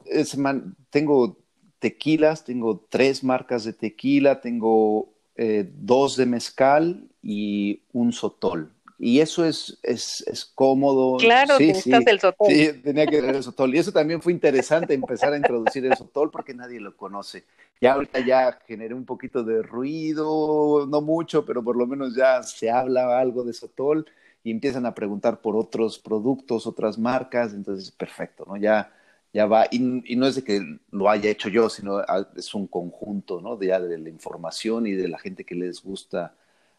tengo 0.90 1.38
tequilas, 1.80 2.44
tengo 2.44 2.86
tres 2.90 3.24
marcas 3.24 3.64
de 3.64 3.74
tequila, 3.74 4.42
tengo 4.42 5.14
eh, 5.36 5.70
dos 5.74 6.16
de 6.16 6.26
mezcal 6.26 7.08
y 7.22 7.82
un 7.94 8.14
sotol. 8.14 8.72
Y 8.98 9.20
eso 9.20 9.44
es, 9.46 9.78
es, 9.84 10.24
es 10.26 10.46
cómodo. 10.46 11.18
Claro, 11.18 11.58
sí, 11.58 11.74
sí, 11.74 11.92
el 11.92 12.20
sotol. 12.20 12.48
Sí, 12.48 12.72
tenía 12.82 13.06
que 13.06 13.18
tener 13.20 13.36
el 13.36 13.44
sotol. 13.44 13.76
Y 13.76 13.80
eso 13.80 13.92
también 13.92 14.22
fue 14.22 14.32
interesante 14.32 14.94
empezar 14.94 15.34
a 15.34 15.38
introducir 15.38 15.86
el 15.86 15.98
sotol 15.98 16.32
porque 16.32 16.54
nadie 16.54 16.80
lo 16.80 16.96
conoce. 16.96 17.44
Ya 17.82 17.94
ahorita 17.94 18.20
ya 18.22 18.58
generé 18.66 18.94
un 18.94 19.06
poquito 19.06 19.44
de 19.44 19.62
ruido, 19.62 20.88
no 20.88 21.02
mucho, 21.02 21.46
pero 21.46 21.62
por 21.62 21.76
lo 21.76 21.86
menos 21.86 22.16
ya 22.16 22.42
se 22.42 22.72
habla 22.72 23.20
algo 23.20 23.44
de 23.44 23.52
sotol 23.52 24.06
y 24.46 24.52
empiezan 24.52 24.86
a 24.86 24.96
preguntar 24.96 25.42
por 25.42 25.58
otros 25.58 26.00
productos, 26.00 26.66
otras 26.66 26.98
marcas. 26.98 27.54
Entonces, 27.54 27.92
perfecto, 27.92 28.46
¿no? 28.48 28.56
Ya 28.56 28.94
ya 29.36 29.48
va, 29.48 29.68
y, 29.70 29.80
no 29.80 30.28
es 30.28 30.36
de 30.36 30.46
que 30.46 30.80
lo 30.92 31.10
haya 31.10 31.30
hecho 31.30 31.50
yo, 31.50 31.70
sino 31.70 32.02
es 32.38 32.54
un 32.54 32.68
conjunto, 32.68 33.42
¿no? 33.42 33.58
De, 33.58 33.68
de 33.68 33.98
la 33.98 34.08
información 34.10 34.88
y 34.88 34.94
de 34.94 35.10
la 35.10 35.20
gente 35.20 35.44
que 35.44 35.56
les 35.56 35.84
gusta 35.84 36.34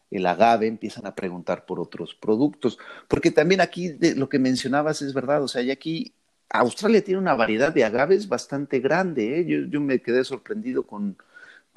el 0.09 0.25
agave, 0.25 0.65
empiezan 0.65 1.05
a 1.05 1.13
preguntar 1.13 1.67
por 1.67 1.79
otros 1.79 2.15
productos. 2.15 2.79
Porque 3.07 3.29
también 3.29 3.61
aquí 3.61 3.89
de, 3.89 4.15
lo 4.15 4.27
que 4.27 4.39
mencionabas 4.39 5.03
es 5.03 5.13
verdad, 5.13 5.43
o 5.43 5.47
sea, 5.47 5.61
y 5.61 5.69
aquí 5.69 6.15
Australia 6.49 7.03
tiene 7.03 7.19
una 7.19 7.35
variedad 7.35 7.71
de 7.71 7.83
agaves 7.83 8.27
bastante 8.27 8.79
grande, 8.79 9.39
¿eh? 9.39 9.45
yo, 9.45 9.59
yo 9.69 9.79
me 9.79 10.01
quedé 10.01 10.23
sorprendido 10.23 10.81
con, 10.81 11.15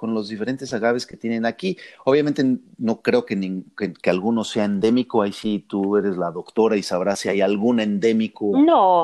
con 0.01 0.15
los 0.15 0.31
diferentes 0.31 0.73
agaves 0.73 1.07
que 1.07 1.19
tienen 1.19 1.45
aquí. 1.45 1.77
Obviamente 2.07 2.43
no 2.79 3.03
creo 3.03 3.27
que, 3.27 3.37
que, 3.77 4.09
alguno 4.09 4.45
sea 4.45 4.65
endémico, 4.65 5.21
ahí 5.21 5.35
sí 5.35 5.59
tú 5.59 5.95
eres 5.99 6.17
la 6.17 6.31
doctora 6.31 6.79
y 6.79 6.83
sabrás 6.83 7.21
si 7.21 7.29
hay 7.29 7.43
algún 7.43 7.81
endémico 7.81 8.51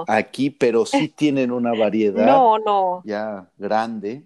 aquí, 0.08 0.48
pero 0.48 0.86
sí 0.86 1.08
tienen 1.14 1.52
una 1.52 1.74
variedad 1.78 2.24
no, 2.24 2.58
no. 2.58 3.02
ya 3.04 3.46
grande. 3.58 4.22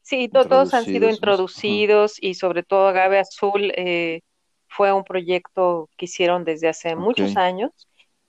Sí, 0.00 0.28
todos 0.28 0.74
han 0.74 0.84
sido 0.84 1.08
introducidos 1.08 2.20
y 2.20 2.34
sobre 2.34 2.64
todo 2.64 2.88
agave 2.88 3.20
azul 3.20 3.72
eh, 3.76 4.22
fue 4.66 4.92
un 4.92 5.04
proyecto 5.04 5.88
que 5.96 6.06
hicieron 6.06 6.42
desde 6.42 6.70
hace 6.70 6.96
muchos 6.96 7.36
años. 7.36 7.70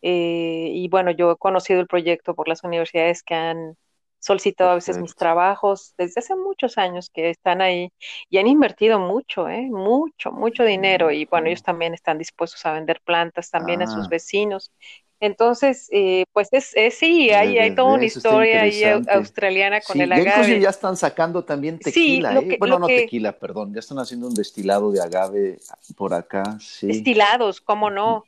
Eh, 0.03 0.69
y 0.71 0.87
bueno, 0.87 1.09
yo 1.09 1.31
he 1.31 1.37
conocido 1.37 1.79
el 1.81 1.87
proyecto 1.87 2.35
por 2.35 2.47
las 2.47 2.63
universidades 2.63 3.23
que 3.23 3.33
han 3.33 3.75
solicitado 4.23 4.71
a 4.71 4.75
veces 4.75 4.97
mis 4.97 5.15
trabajos 5.15 5.93
desde 5.97 6.19
hace 6.19 6.35
muchos 6.35 6.77
años 6.77 7.09
que 7.09 7.29
están 7.29 7.61
ahí 7.61 7.91
y 8.29 8.37
han 8.37 8.47
invertido 8.47 8.97
mucho, 8.97 9.49
¿eh? 9.49 9.67
mucho, 9.69 10.31
mucho 10.31 10.63
dinero 10.63 11.11
y 11.11 11.25
bueno, 11.25 11.47
ellos 11.47 11.61
también 11.61 11.93
están 11.93 12.17
dispuestos 12.17 12.65
a 12.65 12.71
vender 12.71 13.01
plantas 13.03 13.51
también 13.51 13.81
a 13.81 13.87
sus 13.87 14.05
ah. 14.05 14.09
vecinos. 14.09 14.71
Entonces, 15.19 15.89
eh, 15.91 16.25
pues 16.31 16.49
es, 16.51 16.73
sí, 16.95 17.31
hay, 17.31 17.57
hay 17.57 17.75
toda 17.75 17.93
una 17.93 18.05
historia 18.05 18.61
ahí 18.61 18.83
australiana 18.83 19.79
con 19.81 19.99
el 19.99 20.11
agave. 20.11 20.29
Inclusive 20.29 20.59
ya 20.59 20.69
están 20.69 20.97
sacando 20.97 21.43
también 21.43 21.79
tequila, 21.79 22.39
¿eh? 22.39 22.57
bueno, 22.59 22.79
no 22.79 22.87
tequila, 22.87 23.37
perdón, 23.37 23.73
ya 23.73 23.79
están 23.79 23.99
haciendo 23.99 24.27
un 24.27 24.33
destilado 24.33 24.91
de 24.91 25.01
agave 25.01 25.59
por 25.95 26.13
acá, 26.13 26.57
sí. 26.59 26.87
Destilados, 26.87 27.61
¿cómo 27.61 27.89
no? 27.89 28.25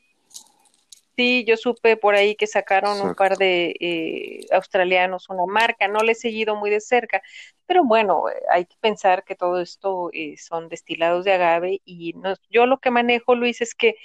Sí, 1.18 1.46
yo 1.48 1.56
supe 1.56 1.96
por 1.96 2.14
ahí 2.16 2.36
que 2.36 2.46
sacaron 2.46 3.00
un 3.00 3.16
par 3.16 3.38
de 3.38 3.74
eh, 3.80 4.46
australianos 4.52 5.30
una 5.30 5.46
marca, 5.46 5.88
no 5.88 6.00
le 6.00 6.12
he 6.12 6.16
seguido 6.16 6.58
muy 6.58 6.70
de 6.70 6.82
cerca, 6.82 7.22
pero 7.66 7.86
bueno, 7.86 8.28
eh, 8.30 8.34
hay 8.52 8.66
que 8.66 8.76
pensar 8.82 9.24
que 9.24 9.34
todo 9.36 9.62
esto 9.62 10.10
eh, 10.12 10.36
son 10.38 10.68
destilados 10.68 11.24
de 11.24 11.32
agave 11.32 11.82
y 11.86 12.14
yo 12.50 12.66
lo 12.66 12.80
que 12.82 12.92
manejo, 12.92 13.34
Luis, 13.34 13.62
es 13.62 13.76
que 13.76 13.96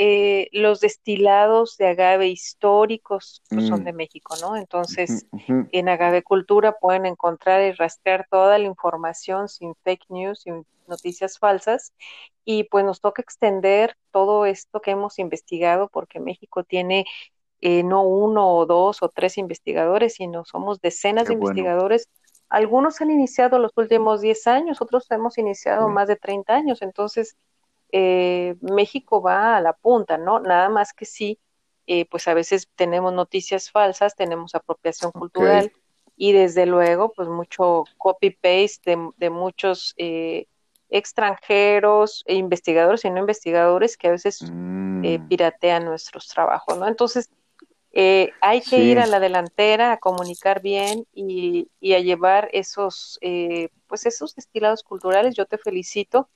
eh, 0.00 0.48
los 0.52 0.78
destilados 0.78 1.76
de 1.76 1.88
agave 1.88 2.28
históricos 2.28 3.42
pues, 3.50 3.66
son 3.66 3.80
mm. 3.80 3.84
de 3.84 3.92
México, 3.92 4.36
¿no? 4.40 4.54
Entonces, 4.54 5.26
en 5.48 5.88
Agave 5.88 6.22
Cultura 6.22 6.78
pueden 6.78 7.04
encontrar 7.04 7.62
y 7.62 7.72
rastrear 7.72 8.24
toda 8.30 8.58
la 8.58 8.64
información 8.64 9.48
sin 9.48 9.74
fake 9.82 10.04
news, 10.08 10.42
sin 10.42 10.64
noticias 10.86 11.40
falsas, 11.40 11.92
y 12.44 12.62
pues 12.64 12.84
nos 12.84 13.00
toca 13.00 13.22
extender 13.22 13.96
todo 14.12 14.46
esto 14.46 14.80
que 14.80 14.92
hemos 14.92 15.18
investigado, 15.18 15.88
porque 15.88 16.20
México 16.20 16.62
tiene 16.62 17.04
eh, 17.60 17.82
no 17.82 18.04
uno 18.04 18.54
o 18.54 18.66
dos 18.66 19.02
o 19.02 19.08
tres 19.08 19.36
investigadores, 19.36 20.14
sino 20.14 20.44
somos 20.44 20.80
decenas 20.80 21.26
de 21.26 21.34
investigadores. 21.34 22.08
Algunos 22.48 23.00
han 23.00 23.10
iniciado 23.10 23.58
los 23.58 23.72
últimos 23.74 24.20
10 24.20 24.46
años, 24.46 24.80
otros 24.80 25.10
hemos 25.10 25.38
iniciado 25.38 25.88
más 25.88 26.06
de 26.06 26.14
30 26.14 26.54
años, 26.54 26.82
entonces 26.82 27.36
eh, 27.92 28.56
México 28.60 29.22
va 29.22 29.56
a 29.56 29.60
la 29.60 29.72
punta, 29.72 30.18
¿no? 30.18 30.40
Nada 30.40 30.68
más 30.68 30.92
que 30.92 31.04
sí, 31.04 31.38
eh, 31.86 32.06
pues 32.10 32.28
a 32.28 32.34
veces 32.34 32.68
tenemos 32.76 33.12
noticias 33.12 33.70
falsas, 33.70 34.14
tenemos 34.14 34.54
apropiación 34.54 35.10
cultural 35.12 35.72
y 36.18 36.32
desde 36.32 36.66
luego, 36.66 37.12
pues 37.12 37.28
mucho 37.28 37.84
copy-paste 37.96 38.98
de, 39.16 39.30
muchos 39.30 39.94
eh, 39.96 40.48
extranjeros 40.90 42.24
e 42.26 42.34
investigadores 42.34 43.04
y 43.04 43.10
no 43.10 43.20
investigadores 43.20 43.96
que 43.96 44.08
a 44.08 44.10
veces 44.10 44.42
eh, 44.42 44.46
mm. 45.18 45.28
piratean 45.28 45.84
nuestros 45.84 46.26
trabajos, 46.26 46.76
¿no? 46.76 46.88
Entonces, 46.88 47.30
eh, 47.92 48.32
hay 48.40 48.60
que 48.60 48.80
ir 48.80 48.98
a 48.98 49.06
la 49.06 49.20
delantera 49.20 49.92
a 49.92 49.98
comunicar 49.98 50.60
bien 50.60 51.06
y, 51.14 51.68
a 51.94 52.00
llevar 52.00 52.50
esos, 52.52 53.18
pues 53.86 54.04
esos 54.04 54.34
destilados 54.34 54.82
culturales. 54.82 55.36
Yo 55.36 55.46
te 55.46 55.56
felicito 55.56 56.28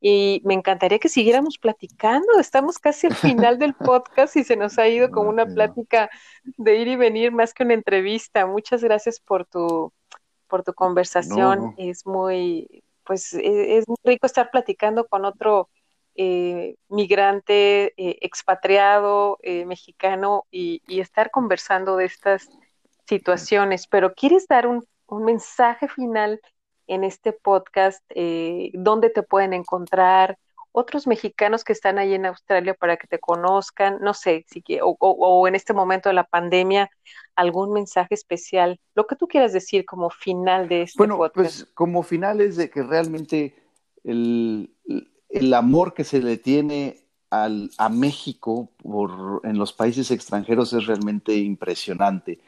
y 0.00 0.42
me 0.44 0.54
encantaría 0.54 0.98
que 0.98 1.08
siguiéramos 1.08 1.58
platicando. 1.58 2.38
Estamos 2.38 2.78
casi 2.78 3.06
al 3.06 3.14
final 3.14 3.58
del 3.58 3.74
podcast 3.74 4.36
y 4.36 4.44
se 4.44 4.56
nos 4.56 4.78
ha 4.78 4.88
ido 4.88 5.10
como 5.10 5.30
una 5.30 5.46
plática 5.46 6.10
de 6.44 6.76
ir 6.76 6.88
y 6.88 6.96
venir 6.96 7.32
más 7.32 7.54
que 7.54 7.64
una 7.64 7.74
entrevista. 7.74 8.46
Muchas 8.46 8.82
gracias 8.82 9.20
por 9.20 9.46
tu 9.46 9.92
por 10.48 10.62
tu 10.62 10.74
conversación. 10.74 11.74
Es 11.76 12.06
muy 12.06 12.84
pues 13.04 13.34
e, 13.34 13.78
es, 13.78 13.88
muy 13.88 13.96
rico 14.04 14.26
estar 14.26 14.50
platicando 14.50 15.06
con 15.06 15.24
otro 15.24 15.68
eh, 16.14 16.76
migrante 16.88 17.92
eh, 17.96 18.18
expatriado 18.20 19.38
eh, 19.42 19.64
mexicano 19.64 20.44
y, 20.50 20.82
estar 21.00 21.30
conversando 21.30 21.96
de 21.96 22.06
estas 22.06 22.48
situaciones. 23.06 23.86
Pero 23.86 24.14
¿quieres 24.14 24.46
dar 24.48 24.66
un, 24.66 24.84
un 25.06 25.24
mensaje 25.24 25.88
final 25.88 26.40
en 26.86 27.04
este 27.04 27.32
podcast, 27.32 28.02
eh, 28.10 28.70
dónde 28.74 29.10
te 29.10 29.22
pueden 29.22 29.52
encontrar, 29.52 30.38
otros 30.72 31.06
mexicanos 31.06 31.64
que 31.64 31.72
están 31.72 31.98
ahí 31.98 32.12
en 32.12 32.26
Australia 32.26 32.74
para 32.74 32.98
que 32.98 33.06
te 33.06 33.18
conozcan, 33.18 33.98
no 34.02 34.12
sé, 34.12 34.44
si, 34.46 34.62
o, 34.82 34.94
o, 35.00 35.48
en 35.48 35.54
este 35.54 35.72
momento 35.72 36.10
de 36.10 36.14
la 36.14 36.24
pandemia, 36.24 36.90
algún 37.34 37.72
mensaje 37.72 38.14
especial, 38.14 38.78
lo 38.94 39.06
que 39.06 39.16
tú 39.16 39.26
quieras 39.26 39.54
decir 39.54 39.86
como 39.86 40.10
final 40.10 40.68
de 40.68 40.82
este 40.82 40.98
bueno, 40.98 41.18
Pues 41.32 41.64
como 41.72 42.02
final 42.02 42.42
es 42.42 42.56
de 42.56 42.68
que 42.68 42.82
realmente 42.82 43.54
el, 44.04 44.70
el 45.30 45.54
amor 45.54 45.94
que 45.94 46.04
se 46.04 46.20
le 46.20 46.36
tiene 46.36 47.00
al, 47.30 47.70
a 47.78 47.88
México 47.88 48.68
por, 48.82 49.40
en 49.44 49.56
los 49.56 49.72
países 49.72 50.10
extranjeros 50.10 50.74
es 50.74 50.86
realmente 50.86 51.34
impresionante 51.36 52.38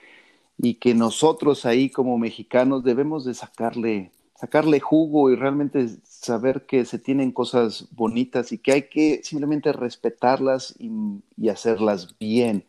y 0.58 0.74
que 0.74 0.94
nosotros 0.94 1.64
ahí 1.64 1.88
como 1.88 2.18
mexicanos 2.18 2.84
debemos 2.84 3.24
de 3.24 3.32
sacarle 3.32 4.12
sacarle 4.38 4.78
jugo 4.78 5.30
y 5.30 5.36
realmente 5.36 5.88
saber 6.04 6.64
que 6.64 6.84
se 6.84 7.00
tienen 7.00 7.32
cosas 7.32 7.88
bonitas 7.90 8.52
y 8.52 8.58
que 8.58 8.72
hay 8.72 8.82
que 8.82 9.20
simplemente 9.24 9.72
respetarlas 9.72 10.76
y, 10.78 11.48
hacerlas 11.48 12.16
bien. 12.20 12.64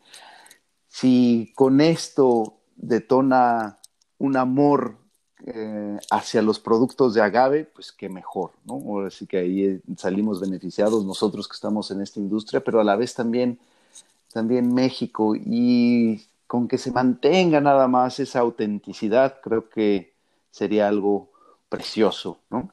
Si 0.88 1.52
con 1.54 1.80
esto 1.80 2.54
detona 2.74 3.78
un 4.18 4.36
amor 4.36 4.96
eh, 5.46 5.98
hacia 6.10 6.42
los 6.42 6.58
productos 6.58 7.14
de 7.14 7.22
agave, 7.22 7.64
pues 7.66 7.92
qué 7.92 8.08
mejor, 8.08 8.50
¿no? 8.64 9.06
Así 9.06 9.26
que 9.26 9.38
ahí 9.38 9.80
salimos 9.96 10.40
beneficiados 10.40 11.04
nosotros 11.04 11.46
que 11.46 11.54
estamos 11.54 11.88
en 11.92 12.00
esta 12.00 12.18
industria, 12.18 12.64
pero 12.64 12.80
a 12.80 12.84
la 12.84 12.96
vez 12.96 13.14
también, 13.14 13.60
también 14.32 14.74
México 14.74 15.36
y 15.36 16.26
con 16.48 16.66
que 16.66 16.78
se 16.78 16.90
mantenga 16.90 17.60
nada 17.60 17.86
más 17.86 18.18
esa 18.18 18.40
autenticidad, 18.40 19.40
creo 19.40 19.68
que 19.68 20.14
sería 20.50 20.88
algo 20.88 21.29
precioso, 21.70 22.42
¿no? 22.50 22.70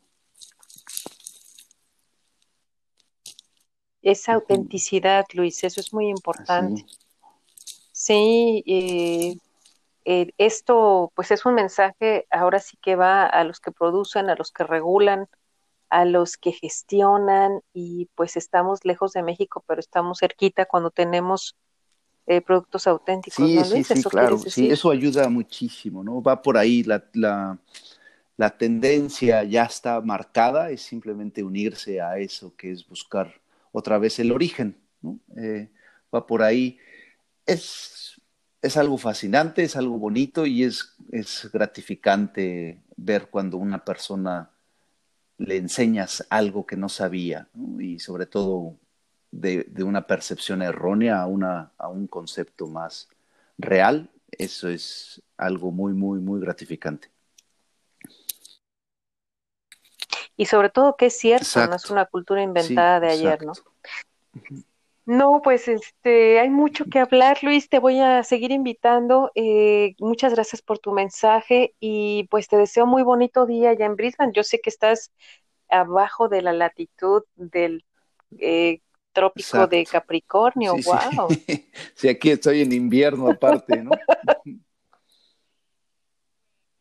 Esa 4.02 4.34
autenticidad, 4.34 5.26
Luis, 5.34 5.64
eso 5.64 5.80
es 5.80 5.94
muy 5.94 6.08
importante. 6.10 6.86
Sí, 7.92 8.64
eh, 8.66 9.38
eh, 10.06 10.32
esto 10.38 11.12
pues 11.16 11.32
es 11.32 11.46
un 11.46 11.56
mensaje 11.56 12.26
ahora 12.32 12.60
sí 12.60 12.78
que 12.82 12.96
va 12.96 13.26
a 13.26 13.44
los 13.44 13.60
que 13.60 13.72
producen, 13.72 14.30
a 14.30 14.36
los 14.36 14.52
que 14.52 14.64
regulan, 14.64 15.28
a 15.90 16.06
los 16.06 16.38
que 16.38 16.52
gestionan 16.52 17.62
y 17.74 18.08
pues 18.16 18.38
estamos 18.38 18.86
lejos 18.86 19.14
de 19.14 19.24
México, 19.24 19.64
pero 19.68 19.80
estamos 19.80 20.20
cerquita 20.20 20.66
cuando 20.66 20.92
tenemos 20.92 21.56
eh, 22.28 22.42
productos 22.42 22.88
auténticos. 22.88 23.46
Sí, 23.46 23.84
sí, 23.84 23.84
sí, 23.84 24.04
claro, 24.04 24.38
sí, 24.38 24.70
eso 24.70 24.92
ayuda 24.92 25.28
muchísimo, 25.30 26.04
¿no? 26.04 26.22
Va 26.22 26.42
por 26.42 26.58
ahí 26.58 26.84
la, 26.84 27.04
la, 27.14 27.58
la 28.38 28.56
tendencia 28.56 29.44
ya 29.44 29.64
está 29.64 30.00
marcada, 30.02 30.70
es 30.70 30.84
simplemente 30.84 31.44
unirse 31.44 32.00
a 32.02 32.20
eso, 32.20 32.56
que 32.56 32.72
es 32.72 32.88
buscar 32.88 33.42
otra 33.72 33.98
vez 33.98 34.20
el 34.20 34.32
origen. 34.32 34.78
Eh, 35.36 35.70
va 36.14 36.26
por 36.28 36.44
ahí. 36.44 36.78
Es, 37.46 38.22
es, 38.62 38.78
algo 38.78 38.98
fascinante, 39.00 39.64
es 39.64 39.76
algo 39.76 39.98
bonito 39.98 40.46
y 40.46 40.64
es, 40.64 40.96
es 41.12 41.50
gratificante 41.52 42.80
ver 42.96 43.28
cuando 43.30 43.58
una 43.58 43.84
persona 43.84 44.52
le 45.40 45.58
enseñas 45.58 46.26
algo 46.30 46.66
que 46.66 46.78
no 46.78 46.90
sabía 46.90 47.48
y 47.80 48.00
sobre 48.00 48.26
todo 48.28 48.78
de, 49.32 49.66
de, 49.70 49.84
una 49.84 50.08
percepción 50.08 50.62
errónea 50.62 51.22
a, 51.22 51.28
una, 51.28 51.72
a 51.78 51.88
un 51.90 52.08
concepto 52.08 52.68
más 52.68 53.10
real. 53.58 54.12
Eso 54.32 54.68
es 54.70 55.22
algo 55.38 55.72
muy, 55.72 55.94
muy, 55.94 56.20
muy 56.20 56.40
gratificante 56.40 57.10
y 60.38 60.46
sobre 60.46 60.70
todo 60.70 60.96
que 60.96 61.08
es 61.08 61.18
cierto, 61.18 61.68
no 61.68 61.76
es 61.76 61.90
una 61.90 62.06
cultura 62.06 62.42
inventada 62.42 63.00
de 63.00 63.10
ayer, 63.10 63.44
¿no? 63.44 63.54
No, 65.08 65.42
pues 65.42 65.68
este, 65.70 66.40
hay 66.40 66.50
mucho 66.50 66.86
que 66.86 67.00
hablar, 67.00 67.38
Luis, 67.42 67.70
te 67.70 67.80
voy 67.80 68.00
a 68.00 68.24
seguir 68.24 68.52
invitando. 68.52 69.32
Eh, 69.36 69.96
muchas 70.00 70.34
gracias 70.34 70.62
por 70.62 70.80
tu 70.80 70.92
mensaje 70.92 71.74
y 71.80 72.28
pues 72.30 72.50
te 72.50 72.58
deseo 72.58 72.86
muy 72.86 73.04
bonito 73.04 73.46
día 73.46 73.70
allá 73.70 73.86
en 73.86 73.96
Brisbane. 73.96 74.34
Yo 74.36 74.44
sé 74.44 74.60
que 74.60 74.70
estás 74.70 75.12
abajo 75.70 76.28
de 76.28 76.42
la 76.42 76.52
latitud 76.52 77.24
del 77.36 77.86
eh, 78.38 78.82
trópico 79.14 79.66
de 79.66 79.86
Capricornio, 79.86 80.74
wow. 80.74 81.30
Sí. 81.30 81.70
sí, 81.96 82.10
aquí 82.10 82.32
estoy 82.32 82.62
en 82.62 82.74
invierno 82.74 83.30
aparte, 83.32 83.82
¿no? 83.82 83.92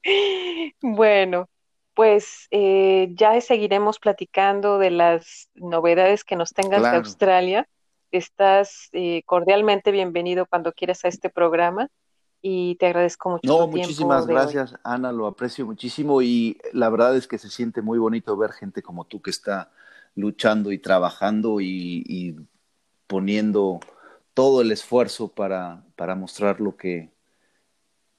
bueno, 0.83 1.49
pues 1.97 2.47
eh, 2.51 3.09
ya 3.15 3.41
seguiremos 3.41 3.99
platicando 3.99 4.79
de 4.79 4.91
las 4.91 5.49
novedades 5.55 6.25
que 6.25 6.37
nos 6.37 6.53
tengas 6.53 6.83
de 6.83 6.99
Australia. 6.99 7.67
Estás 8.13 8.91
eh, 8.93 9.23
cordialmente 9.25 9.93
bienvenido 9.93 10.45
cuando 10.45 10.75
quieras 10.75 11.07
a 11.07 11.09
este 11.09 11.31
programa 11.31 11.89
y 12.43 12.75
te 12.75 12.89
agradezco 12.89 13.31
mucho. 13.31 13.49
No, 13.49 13.67
muchísimas 13.67 14.27
gracias, 14.27 14.75
Ana, 14.85 15.11
lo 15.11 15.27
aprecio 15.27 15.65
muchísimo 15.65 16.21
y 16.21 16.59
la 16.75 16.91
verdad 16.91 17.17
es 17.17 17.27
que 17.27 17.39
se 17.39 17.49
siente 17.49 17.81
muy 17.81 17.99
bonito 17.99 18.37
ver 18.37 18.53
gente 18.53 18.83
como 18.83 19.07
tú 19.07 19.23
que 19.23 19.31
está 19.31 19.71
luchando 20.15 20.73
y 20.73 20.79
trabajando 20.79 21.63
y, 21.63 22.37
poniendo 23.07 23.81
todo 24.35 24.61
el 24.61 24.71
esfuerzo 24.71 25.29
para, 25.29 25.83
para 25.97 26.15
mostrar 26.15 26.61
lo 26.61 26.77
que, 26.77 27.11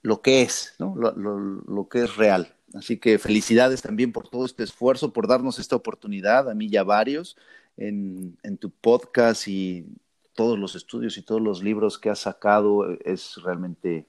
lo 0.01 0.23
que 0.23 0.41
es, 0.41 0.73
¿no? 0.80 0.95
lo 0.95 1.89
que 1.89 2.05
es 2.05 2.15
real. 2.15 2.57
Así 2.74 2.97
que 2.97 3.18
felicidades 3.18 3.82
también 3.82 4.11
por 4.11 4.28
todo 4.28 4.45
este 4.45 4.63
esfuerzo, 4.63 5.13
por 5.13 5.28
darnos 5.28 5.59
esta 5.59 5.76
oportunidad, 5.76 6.49
a 6.49 6.53
mí 6.53 6.70
ya 6.70 6.84
varios, 6.84 7.38
en, 7.78 8.38
tu 8.59 8.72
podcast 8.72 9.47
y 9.47 9.86
todos 10.34 10.59
los 10.59 10.76
estudios 10.76 11.18
y 11.18 11.22
todos 11.22 11.41
los 11.41 11.63
libros 11.63 11.97
que 11.97 12.09
has 12.09 12.20
sacado. 12.20 12.91
Es 13.05 13.36
realmente 13.43 14.05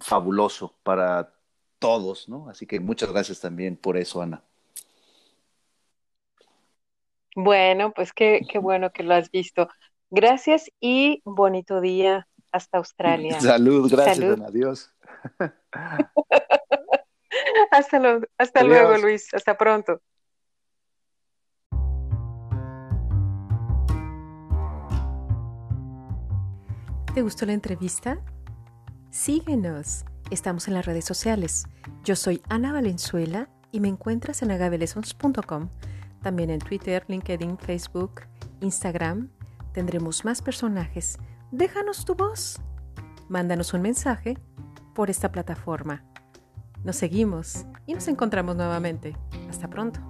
fabuloso 0.00 0.74
para 0.82 1.34
todos, 1.78 2.28
¿no? 2.28 2.48
Así 2.48 2.66
que 2.66 2.80
muchas 2.80 3.12
gracias 3.12 3.40
también 3.40 3.76
por 3.76 3.96
eso, 3.96 4.22
Ana. 4.22 4.42
Bueno, 7.34 7.92
pues 7.94 8.12
qué, 8.12 8.40
qué 8.48 8.58
bueno 8.58 8.92
que 8.92 9.02
lo 9.02 9.14
has 9.14 9.30
visto. 9.30 9.68
Gracias 10.10 10.70
y 10.80 11.22
bonito 11.24 11.80
día 11.80 12.28
hasta 12.52 12.78
Australia. 12.78 13.40
Salud, 13.40 13.90
gracias, 13.90 14.40
Adiós. 14.40 14.92
hasta, 17.70 18.20
hasta 18.38 18.64
luego, 18.64 18.96
Luis. 18.98 19.32
Hasta 19.34 19.56
pronto. 19.56 20.00
¿Te 27.14 27.20
gustó 27.20 27.44
la 27.44 27.52
entrevista? 27.52 28.18
Síguenos. 29.10 30.06
Estamos 30.30 30.66
en 30.68 30.74
las 30.74 30.86
redes 30.86 31.04
sociales. 31.04 31.66
Yo 32.04 32.16
soy 32.16 32.40
Ana 32.48 32.72
Valenzuela 32.72 33.50
y 33.70 33.80
me 33.80 33.88
encuentras 33.88 34.40
en 34.40 34.50
agabelessons.com. 34.50 35.68
También 36.22 36.48
en 36.48 36.60
Twitter, 36.60 37.04
LinkedIn, 37.08 37.58
Facebook, 37.58 38.22
Instagram. 38.60 39.30
Tendremos 39.74 40.24
más 40.24 40.40
personajes. 40.40 41.18
Déjanos 41.50 42.06
tu 42.06 42.14
voz. 42.14 42.60
Mándanos 43.28 43.74
un 43.74 43.82
mensaje 43.82 44.38
por 44.94 45.10
esta 45.10 45.30
plataforma. 45.30 46.11
Nos 46.84 46.96
seguimos 46.96 47.64
y 47.86 47.94
nos 47.94 48.08
encontramos 48.08 48.56
nuevamente. 48.56 49.16
Hasta 49.48 49.68
pronto. 49.68 50.00